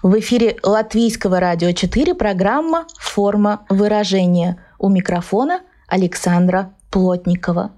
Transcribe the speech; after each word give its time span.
В 0.00 0.16
эфире 0.20 0.56
Латвийского 0.62 1.40
радио 1.40 1.72
4 1.72 2.14
программа 2.14 2.86
«Форма 3.00 3.62
выражения». 3.68 4.56
У 4.78 4.88
микрофона 4.90 5.62
Александра 5.88 6.72
Плотникова. 6.88 7.72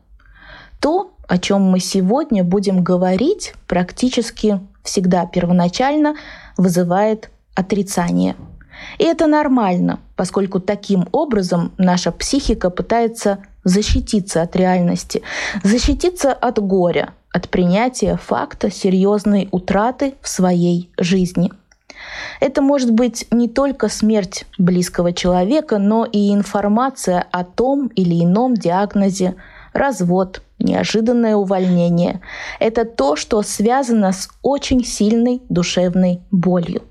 То, 0.81 1.13
о 1.27 1.39
чем 1.39 1.63
мы 1.63 1.81
сегодня 1.81 2.45
будем 2.45 2.85
говорить, 2.85 3.55
практически 3.67 4.61
всегда 4.83 5.25
первоначально 5.25 6.15
вызывает 6.59 7.31
отрицание. 7.55 8.37
И 8.99 9.05
это 9.05 9.27
нормально, 9.27 9.99
поскольку 10.15 10.61
таким 10.61 11.09
образом 11.13 11.73
наша 11.79 12.13
психика 12.13 12.69
пытается 12.69 13.39
защититься 13.65 14.43
от 14.43 14.55
реальности, 14.57 15.23
защититься 15.65 16.35
от 16.35 16.59
горя, 16.59 17.15
от 17.33 17.49
принятия 17.49 18.19
факта 18.19 18.71
серьезной 18.71 19.49
утраты 19.53 20.17
в 20.21 20.29
своей 20.29 20.91
жизни– 20.99 21.51
это 22.41 22.63
может 22.63 22.93
быть 22.93 23.27
не 23.31 23.49
только 23.49 23.89
смерть 23.89 24.45
близкого 24.59 25.13
человека, 25.13 25.79
но 25.79 26.05
и 26.05 26.33
информация 26.33 27.27
о 27.31 27.45
том 27.45 27.89
или 27.89 28.25
ином 28.25 28.55
диагнозе, 28.55 29.37
развод, 29.73 30.43
неожиданное 30.59 31.37
увольнение. 31.37 32.21
Это 32.59 32.85
то, 32.85 33.17
что 33.17 33.43
связано 33.43 34.13
с 34.13 34.29
очень 34.43 34.85
сильной 34.85 35.43
душевной 35.49 36.21
болью. 36.31 36.83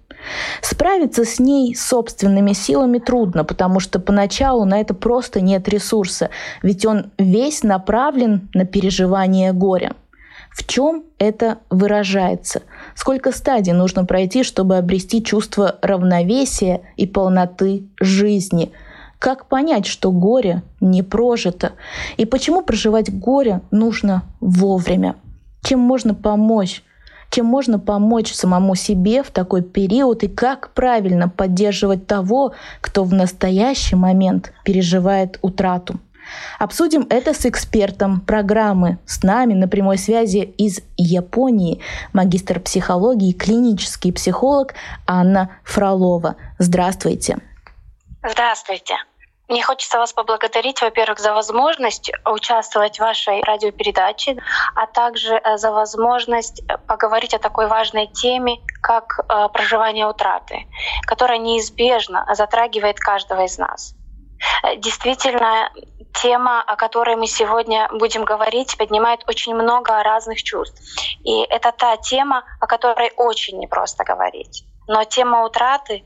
Справиться 0.62 1.23
с 1.23 1.40
ней 1.40 1.75
собственными 1.75 2.53
силами 2.53 3.00
трудно, 3.00 3.44
потому 3.45 3.80
что 3.80 4.00
поначалу 4.00 4.66
на 4.66 4.81
это 4.81 4.94
просто 4.94 5.40
нет 5.40 5.67
ресурса, 5.70 6.30
ведь 6.62 6.86
он 6.86 7.12
весь 7.17 7.64
направлен 7.64 8.50
на 8.53 8.66
переживание 8.66 9.53
горя. 9.53 9.95
В 10.52 10.66
чем 10.66 11.06
это 11.20 11.59
выражается? 11.70 12.64
Сколько 12.95 13.32
стадий 13.32 13.73
нужно 13.73 14.06
пройти, 14.06 14.44
чтобы 14.44 14.78
обрести 14.78 15.23
чувство 15.23 15.78
равновесия 15.82 16.82
и 16.96 17.08
полноты 17.08 17.84
жизни? 18.00 18.72
Как 19.20 19.48
понять, 19.48 19.86
что 19.86 20.12
горе 20.12 20.64
не 20.80 21.04
прожито? 21.04 21.73
И 22.18 22.26
почему 22.26 22.62
проживать 22.62 23.14
горе 23.14 23.62
нужно 23.70 24.23
вовремя? 24.40 25.16
Чем 25.62 25.80
можно 25.80 26.14
помочь? 26.14 26.84
Чем 27.30 27.46
можно 27.46 27.78
помочь 27.78 28.34
самому 28.34 28.76
себе 28.76 29.22
в 29.22 29.30
такой 29.30 29.62
период 29.62 30.24
и 30.24 30.28
как 30.28 30.72
правильно 30.74 31.30
поддерживать 31.30 32.08
того, 32.08 32.53
кто 32.81 33.03
в 33.03 33.14
настоящий 33.14 33.96
момент 33.96 34.52
переживает 34.64 35.38
утрату? 35.42 36.00
Обсудим 36.59 37.08
это 37.09 37.33
с 37.33 37.45
экспертом 37.45 38.22
программы. 38.22 38.97
С 39.05 39.23
нами 39.23 39.53
на 39.53 39.67
прямой 39.67 39.97
связи 39.97 40.53
из 40.58 40.81
Японии 40.97 41.81
магистр 42.13 42.59
психологии, 42.59 43.33
клинический 43.33 44.13
психолог 44.13 44.73
Анна 45.07 45.57
Фролова. 45.63 46.35
Здравствуйте. 46.57 47.38
Здравствуйте. 48.23 48.95
Мне 49.50 49.63
хочется 49.63 49.97
вас 49.97 50.13
поблагодарить, 50.13 50.80
во-первых, 50.80 51.17
за 51.17 51.33
возможность 51.33 52.12
участвовать 52.23 52.97
в 52.97 53.00
вашей 53.00 53.41
радиопередаче, 53.41 54.38
а 54.75 54.85
также 54.85 55.34
э, 55.34 55.57
за 55.57 55.72
возможность 55.72 56.62
э, 56.62 56.78
поговорить 56.78 57.34
о 57.34 57.39
такой 57.39 57.66
важной 57.68 58.06
теме, 58.06 58.59
как 58.84 59.19
э, 59.28 59.50
проживание 59.51 60.06
утраты, 60.06 60.68
которая 61.07 61.39
неизбежно 61.39 62.28
затрагивает 62.35 63.00
каждого 63.00 63.45
из 63.45 63.57
нас. 63.57 63.95
Действительно, 64.78 65.72
тема, 66.14 66.62
о 66.62 66.75
которой 66.75 67.16
мы 67.16 67.28
сегодня 67.28 67.90
будем 67.94 68.24
говорить, 68.24 68.78
поднимает 68.78 69.22
очень 69.28 69.56
много 69.56 70.03
разных 70.03 70.44
чувств. 70.44 70.81
И 71.24 71.42
это 71.44 71.72
та 71.72 71.97
тема, 71.97 72.44
о 72.59 72.68
которой 72.68 73.12
очень 73.18 73.59
непросто 73.59 74.03
говорить. 74.03 74.64
Но 74.88 75.03
тема 75.03 75.46
утраты, 75.46 76.03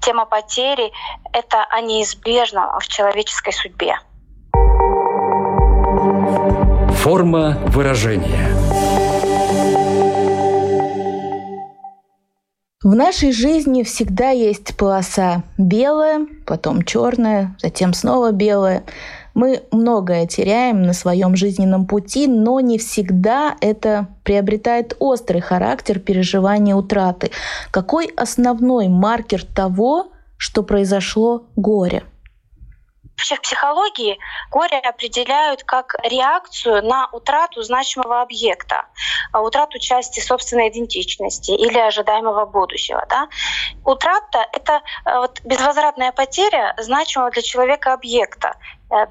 тема 0.00 0.26
потери— 0.26 0.92
это 1.32 1.64
о 1.64 1.80
неизбежном 1.80 2.78
в 2.78 2.86
человеческой 2.86 3.52
судьбе. 3.52 3.98
Форма 7.02 7.56
выражения. 7.68 8.56
В 12.82 12.94
нашей 12.94 13.32
жизни 13.32 13.82
всегда 13.82 14.30
есть 14.30 14.76
полоса 14.76 15.42
белая, 15.58 16.26
потом 16.46 16.84
черная, 16.84 17.56
затем 17.58 17.92
снова 17.92 18.30
белая. 18.30 18.84
Мы 19.36 19.64
многое 19.70 20.26
теряем 20.26 20.80
на 20.80 20.94
своем 20.94 21.36
жизненном 21.36 21.86
пути, 21.86 22.26
но 22.26 22.60
не 22.60 22.78
всегда 22.78 23.54
это 23.60 24.06
приобретает 24.24 24.96
острый 24.98 25.42
характер 25.42 25.98
переживания 25.98 26.74
утраты. 26.74 27.30
Какой 27.70 28.06
основной 28.16 28.88
маркер 28.88 29.44
того, 29.44 30.06
что 30.38 30.62
произошло 30.62 31.42
горе? 31.54 32.04
Вообще 33.16 33.36
в 33.36 33.42
психологии 33.42 34.18
горе 34.50 34.78
определяют 34.78 35.64
как 35.64 35.96
реакцию 36.02 36.82
на 36.82 37.08
утрату 37.12 37.62
значимого 37.62 38.20
объекта, 38.20 38.86
а 39.32 39.40
утрату 39.40 39.78
части 39.78 40.20
собственной 40.20 40.68
идентичности 40.68 41.50
или 41.50 41.78
ожидаемого 41.78 42.44
будущего. 42.44 43.04
Да? 43.08 43.28
Утрата— 43.84 44.46
это 44.52 44.82
э, 45.04 45.18
вот 45.18 45.40
безвозвратная 45.44 46.12
потеря 46.12 46.74
значимого 46.78 47.30
для 47.30 47.42
человека 47.42 47.94
объекта, 47.94 48.56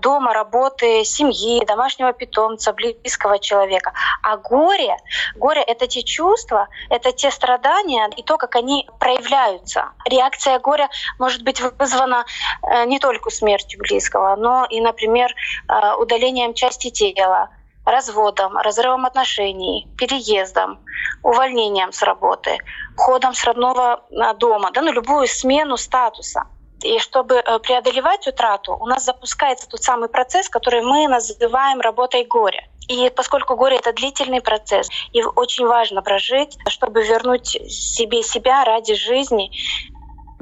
дома, 0.02 0.34
работы, 0.34 1.04
семьи, 1.04 1.66
домашнего 1.66 2.14
питомца, 2.14 2.74
близкого 2.74 3.40
человека. 3.40 3.94
А 4.24 4.38
горе, 4.38 4.98
горе— 5.36 5.62
это 5.68 5.88
те 5.88 6.04
чувства, 6.04 6.68
это 6.90 7.12
те 7.12 7.32
страдания 7.32 8.10
и 8.16 8.24
то, 8.24 8.38
как 8.38 8.56
они 8.56 8.88
проявляются. 9.00 9.90
Реакция 10.06 10.60
горя 10.60 10.90
может 11.20 11.44
быть 11.44 11.62
вызвана 11.62 12.26
э, 12.64 12.86
не 12.86 13.00
только 13.00 13.30
смертью 13.30 13.80
близкого, 13.80 14.36
но 14.36 14.66
и, 14.70 14.80
например, 14.80 15.34
э, 15.68 15.96
удалением 15.96 16.54
части 16.54 16.90
тела, 16.90 17.50
разводом, 17.86 18.58
разрывом 18.58 19.06
отношений, 19.06 19.88
переездом, 19.98 20.80
увольнением 21.22 21.92
с 21.92 22.02
работы, 22.02 22.58
уходом 22.98 23.34
с 23.34 23.44
родного 23.44 24.04
дома, 24.38 24.72
да, 24.72 24.82
на 24.82 24.92
любую 24.92 25.28
смену 25.28 25.78
статуса— 25.78 26.48
и 26.84 27.00
чтобы 27.00 27.36
э, 27.36 27.60
преодолевать 27.60 28.28
утрату, 28.28 28.78
у 28.80 28.86
нас 28.86 29.06
запускается 29.06 29.68
тот 29.68 29.82
самый 29.82 30.10
процесс, 30.10 30.50
который 30.50 30.82
мы 30.82 31.08
называем 31.08 31.80
работой 31.82 32.26
горя. 32.26 32.68
И 32.88 33.12
поскольку 33.16 33.56
горе— 33.56 33.78
это 33.80 33.94
длительный 33.94 34.42
процесс, 34.42 34.90
и 35.12 35.24
очень 35.24 35.66
важно 35.66 36.02
прожить, 36.02 36.58
чтобы 36.68 37.04
вернуть 37.04 37.58
себе 37.68 38.22
себя 38.22 38.64
ради 38.64 38.94
жизни, 38.94 39.52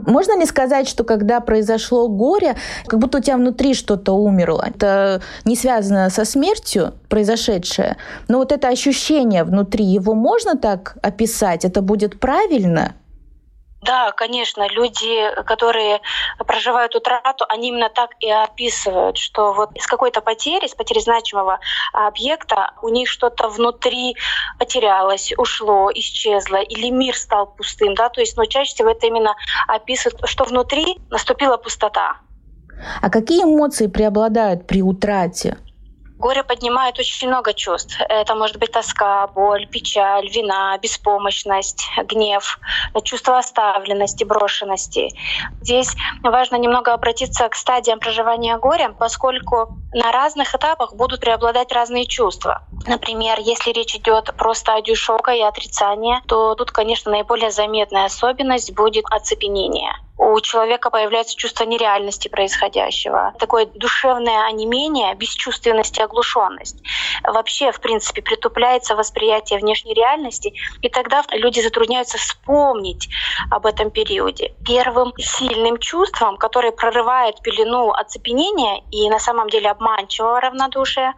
можно 0.06 0.38
ли 0.38 0.46
сказать, 0.46 0.90
что 0.90 1.04
когда 1.04 1.40
произошло 1.40 2.08
горе, 2.10 2.56
как 2.88 3.00
будто 3.00 3.20
у 3.20 3.22
тебя 3.22 3.38
внутри 3.38 3.74
что-то 3.74 4.14
умерло? 4.14 4.66
Это 4.68 5.22
не 5.46 5.56
связано 5.56 6.10
со 6.10 6.26
смертью 6.26 6.94
произошедшее, 7.10 7.96
но 8.28 8.40
вот 8.40 8.52
это 8.52 8.68
ощущение 8.68 9.44
внутри, 9.44 9.86
его 9.86 10.14
можно 10.14 10.58
так 10.58 10.98
описать? 11.02 11.64
Это 11.64 11.82
будет 11.82 12.20
правильно? 12.20 12.96
Да, 13.84 14.12
конечно, 14.12 14.68
люди, 14.70 15.30
которые 15.44 16.00
проживают 16.38 16.96
утрату, 16.96 17.46
они 17.50 17.70
именно 17.70 17.90
так 17.90 18.12
и 18.20 18.30
описывают, 18.30 19.18
что 19.18 19.52
вот 19.54 19.72
с 19.78 19.88
какой-то 19.88 20.22
потери, 20.22 20.68
с 20.68 20.74
потери 20.74 21.00
значимого 21.00 21.60
объекта, 21.92 22.72
у 22.82 22.90
них 22.90 23.10
что-то 23.10 23.50
внутри 23.50 24.16
потерялось, 24.58 25.34
ушло, 25.38 25.92
исчезло, 25.94 26.62
или 26.62 26.90
мир 26.90 27.16
стал 27.16 27.48
пустым, 27.48 27.94
да, 27.96 28.08
то 28.08 28.22
есть, 28.22 28.38
но 28.38 28.46
чаще 28.46 28.74
всего 28.74 28.90
это 28.90 29.06
именно 29.08 29.36
описывает, 29.68 30.18
что 30.26 30.46
внутри 30.46 30.98
наступила 31.10 31.58
пустота. 31.58 32.18
А 33.02 33.10
какие 33.10 33.44
эмоции 33.44 33.88
преобладают 33.88 34.66
при 34.66 34.82
утрате? 34.82 35.58
Горе 36.24 36.42
поднимает 36.44 36.98
очень 37.00 37.28
много 37.28 37.54
чувств. 37.54 38.00
Это 38.00 38.34
может 38.34 38.56
быть 38.56 38.72
тоска, 38.72 39.28
боль, 39.28 39.68
печаль, 39.68 40.30
вина, 40.30 40.78
беспомощность, 40.82 41.86
гнев, 41.98 42.60
чувство 43.04 43.40
оставленности, 43.40 44.24
брошенности. 44.24 45.10
Здесь 45.60 45.94
важно 46.24 46.56
немного 46.56 46.94
обратиться 46.94 47.50
к 47.50 47.56
стадиям 47.56 48.00
проживания 48.00 48.58
горя, 48.58 48.96
поскольку 48.98 49.76
на 49.92 50.14
разных 50.14 50.56
этапах 50.56 50.94
будут 50.94 51.20
преобладать 51.20 51.74
разные 51.74 52.06
чувства. 52.06 52.62
Например, 52.86 53.38
если 53.42 53.72
речь 53.72 53.94
идет 53.94 54.34
про 54.38 54.54
стадию 54.54 54.96
шока 54.96 55.32
и 55.32 55.42
отрицания, 55.42 56.22
то 56.28 56.56
тут, 56.56 56.72
конечно, 56.72 57.12
наиболее 57.12 57.52
заметная 57.52 58.06
особенность 58.06 58.74
будет 58.74 59.04
оцепенение 59.12 59.92
у 60.18 60.40
человека 60.42 60.90
появляется 60.90 61.36
чувство 61.36 61.64
нереальности 61.64 62.28
происходящего, 62.28 63.34
такое 63.40 63.66
душевное 63.66 64.46
онемение, 64.46 65.16
бесчувственность 65.16 65.98
и 65.98 66.02
оглушенность. 66.02 66.82
Вообще, 67.24 67.72
в 67.72 67.80
принципе, 67.80 68.22
притупляется 68.22 68.96
восприятие 68.96 69.60
внешней 69.60 69.94
реальности, 69.94 70.54
и 70.82 70.90
тогда 70.90 71.24
люди 71.32 71.62
затрудняются 71.62 72.18
вспомнить 72.18 73.10
об 73.50 73.66
этом 73.66 73.90
периоде. 73.90 74.54
Первым 74.66 75.14
сильным 75.18 75.78
чувством, 75.78 76.38
которое 76.38 76.72
прорывает 76.72 77.42
пелену 77.42 77.92
оцепенения 77.92 78.82
и 78.92 79.10
на 79.10 79.20
самом 79.20 79.50
деле 79.50 79.72
обманчивого 79.72 80.42
равнодушия, 80.42 81.14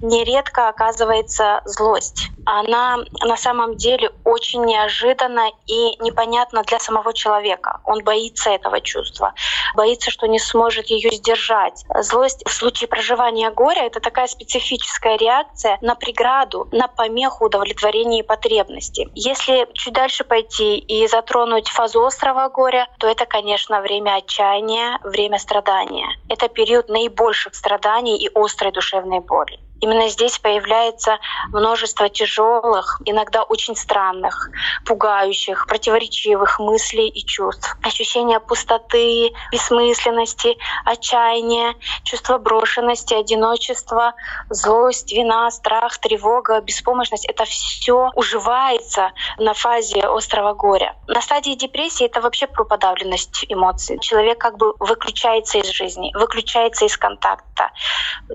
нередко 0.00 0.68
оказывается 0.68 1.60
злость. 1.64 2.30
Она 2.50 2.96
на 3.26 3.36
самом 3.36 3.76
деле 3.76 4.10
очень 4.24 4.64
неожиданна 4.64 5.50
и 5.66 6.02
непонятна 6.02 6.62
для 6.62 6.78
самого 6.78 7.12
человека. 7.12 7.82
Он 7.84 8.02
боится 8.02 8.48
этого 8.48 8.80
чувства, 8.80 9.34
боится, 9.74 10.10
что 10.10 10.26
не 10.26 10.38
сможет 10.38 10.86
ее 10.86 11.10
сдержать. 11.10 11.84
Злость 12.00 12.42
в 12.48 12.50
случае 12.50 12.88
проживания 12.88 13.50
горя— 13.50 13.82
это 13.86 14.00
такая 14.00 14.26
специфическая 14.28 15.18
реакция 15.18 15.76
на 15.82 15.94
преграду, 15.94 16.66
на 16.72 16.88
помеху 16.88 17.44
удовлетворения 17.44 18.24
потребностей. 18.24 19.10
Если 19.14 19.68
чуть 19.74 19.92
дальше 19.92 20.24
пойти 20.24 20.78
и 20.78 21.06
затронуть 21.06 21.68
фазу 21.68 22.02
острого 22.02 22.48
горя, 22.48 22.88
то 22.98 23.06
это, 23.06 23.26
конечно, 23.26 23.82
время 23.82 24.14
отчаяния, 24.14 24.98
время 25.04 25.38
страдания. 25.38 26.08
Это 26.30 26.48
период 26.48 26.88
наибольших 26.88 27.54
страданий 27.54 28.16
и 28.16 28.30
острой 28.34 28.72
душевной 28.72 29.20
боли. 29.20 29.67
Именно 29.80 30.08
здесь 30.08 30.38
появляется 30.38 31.18
множество 31.52 32.08
тяжелых, 32.08 33.00
иногда 33.04 33.42
очень 33.42 33.76
странных, 33.76 34.50
пугающих, 34.84 35.66
противоречивых 35.66 36.58
мыслей 36.58 37.08
и 37.08 37.24
чувств. 37.24 37.76
Ощущение 37.82 38.40
пустоты, 38.40 39.32
бессмысленности, 39.52 40.56
отчаяния, 40.84 41.74
чувство 42.02 42.38
брошенности, 42.38 43.14
одиночества, 43.14 44.14
злость, 44.50 45.12
вина, 45.12 45.50
страх, 45.50 45.98
тревога, 45.98 46.60
беспомощность— 46.60 47.26
это 47.28 47.44
все 47.44 48.10
уживается 48.14 49.12
на 49.38 49.54
фазе 49.54 50.00
острого 50.00 50.54
горя. 50.54 50.96
На 51.06 51.20
стадии 51.20 51.54
депрессии 51.54 52.06
это 52.06 52.20
вообще 52.20 52.46
про 52.46 52.64
подавленность 52.64 53.44
эмоций. 53.48 53.98
Человек 54.00 54.38
как 54.38 54.56
бы 54.56 54.74
выключается 54.78 55.58
из 55.58 55.68
жизни, 55.68 56.10
выключается 56.14 56.84
из 56.84 56.96
контакта, 56.96 57.70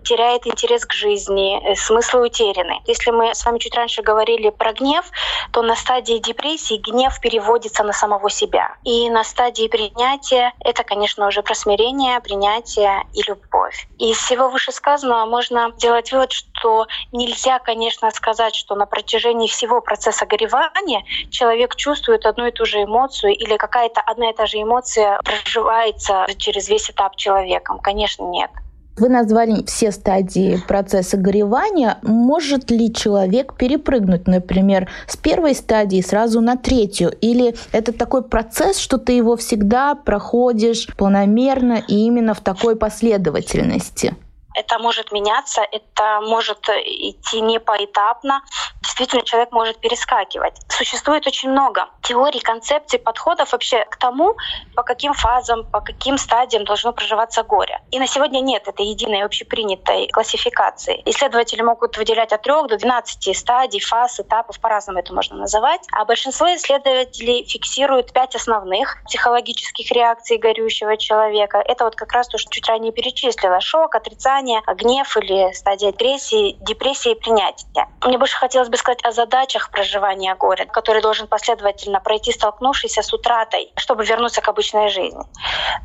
теряет 0.04 0.48
интерес 0.48 0.86
к 0.86 0.94
жизни, 0.94 1.33
жизни, 1.34 1.60
э, 1.64 1.76
смыслы 1.76 2.26
утеряны. 2.26 2.82
Если 2.86 3.12
мы 3.12 3.34
с 3.34 3.46
вами 3.46 3.60
чуть 3.60 3.76
раньше 3.76 4.02
говорили 4.02 4.50
про 4.50 4.74
гнев, 4.74 5.06
то 5.52 5.62
на 5.62 5.76
стадии 5.76 6.18
депрессии 6.18 6.78
гнев 6.78 7.20
переводится 7.20 7.84
на 7.84 7.94
самого 7.94 8.30
себя. 8.30 8.76
И 8.84 9.10
на 9.10 9.24
стадии 9.24 9.68
принятия 9.68 10.54
это, 10.60 10.84
конечно, 10.84 11.28
уже 11.28 11.42
про 11.42 11.56
смирение, 11.56 12.20
принятие 12.20 13.04
и 13.14 13.22
любовь. 13.28 13.88
Из 14.00 14.18
всего 14.18 14.50
вышесказанного 14.50 15.26
можно 15.26 15.72
делать 15.78 16.12
вывод, 16.12 16.32
что 16.32 16.88
нельзя, 17.12 17.60
конечно, 17.60 18.12
сказать, 18.12 18.56
что 18.56 18.76
на 18.76 18.86
протяжении 18.86 19.48
всего 19.48 19.82
процесса 19.82 20.26
горевания 20.26 21.04
человек 21.30 21.76
чувствует 21.76 22.26
одну 22.26 22.48
и 22.48 22.52
ту 22.52 22.66
же 22.66 22.84
эмоцию 22.84 23.34
или 23.34 23.58
какая-то 23.58 24.02
одна 24.02 24.30
и 24.30 24.34
та 24.34 24.46
же 24.46 24.62
эмоция 24.62 25.20
проживается 25.24 26.26
через 26.38 26.70
весь 26.70 26.90
этап 26.90 27.16
человеком. 27.16 27.80
Конечно, 27.80 28.24
нет. 28.24 28.52
Вы 28.96 29.10
назвали 29.10 29.64
все 29.66 29.92
стадии 29.92 30.62
процесса 30.68 31.18
горевания. 31.18 31.98
Может 32.04 32.70
ли 32.70 32.94
человек 32.94 33.56
перепрыгнуть, 33.56 34.28
например, 34.28 34.88
с 35.08 35.18
первой 35.18 35.56
стадии 35.56 36.02
сразу 36.02 36.42
на 36.42 36.58
третью? 36.58 37.12
Или 37.22 37.56
это 37.72 37.92
такой 37.92 38.24
процесс, 38.24 38.78
что 38.78 39.00
ты 39.00 39.14
его 39.14 39.36
всегда 39.36 39.96
проходишь 39.96 40.88
планомерно 40.96 41.82
и 41.88 42.06
именно 42.06 42.36
в 42.36 42.42
такой 42.42 42.76
последовательности? 42.76 44.16
Это 44.56 44.78
может 44.78 45.12
меняться, 45.12 45.62
это 45.72 46.22
может 46.22 46.60
идти 46.70 47.42
не 47.42 47.60
поэтапно. 47.60 48.44
Действительно, 48.84 49.24
человек 49.24 49.52
может 49.52 49.80
перескакивать. 49.80 50.60
Существует 50.68 51.26
очень 51.26 51.50
много 51.50 51.88
теорий, 52.02 52.42
концепций, 52.42 53.00
подходов 53.00 53.54
вообще 53.54 53.86
к 53.86 53.96
тому, 53.96 54.36
по 54.76 54.84
каким 54.84 55.14
фазам, 55.14 55.66
по 55.72 55.80
каким 55.80 56.18
стадиям 56.18 56.66
должно 56.66 56.92
проживаться 56.92 57.44
горе. 57.44 57.80
И 57.92 58.00
на 58.00 58.08
сегодня 58.08 58.42
нет 58.42 58.68
этой 58.68 58.86
единой 58.86 59.24
общепринятой 59.24 60.10
классификации. 60.10 61.02
Исследователи 61.06 61.62
могут 61.62 61.98
выделять 61.98 62.34
от 62.34 62.42
3 62.42 62.68
до 62.68 62.78
12 62.78 63.38
стадий, 63.38 63.80
фаз, 63.80 64.20
этапов, 64.20 64.60
по-разному 64.60 65.00
это 65.00 65.14
можно 65.14 65.38
называть. 65.38 65.82
А 65.94 66.04
большинство 66.04 66.54
исследователей 66.54 67.46
фиксируют 67.46 68.12
пять 68.12 68.36
основных 68.36 68.98
психологических 69.06 69.92
реакций 69.92 70.38
горющего 70.38 70.98
человека. 70.98 71.64
Это 71.66 71.86
вот 71.86 71.96
как 71.96 72.12
раз 72.12 72.28
то, 72.28 72.38
что 72.38 72.52
чуть 72.52 72.68
ранее 72.68 72.92
перечислила. 72.92 73.62
Шок, 73.62 73.96
отрицание, 73.96 74.62
гнев 74.76 75.16
или 75.16 75.54
стадия 75.54 75.90
агрессии, 75.90 76.58
депрессии 76.60 77.14
и 77.14 77.16
принятия. 77.16 77.88
Мне 78.04 78.18
больше 78.18 78.38
хотелось 78.38 78.70
сказать 78.78 79.04
о 79.04 79.12
задачах 79.12 79.70
проживания 79.72 80.36
горя, 80.36 80.66
который 80.66 81.02
должен 81.02 81.28
последовательно 81.28 82.00
пройти, 82.00 82.32
столкнувшись 82.32 82.98
с 82.98 83.14
утратой, 83.14 83.72
чтобы 83.78 84.06
вернуться 84.06 84.42
к 84.42 84.48
обычной 84.48 84.90
жизни. 84.90 85.24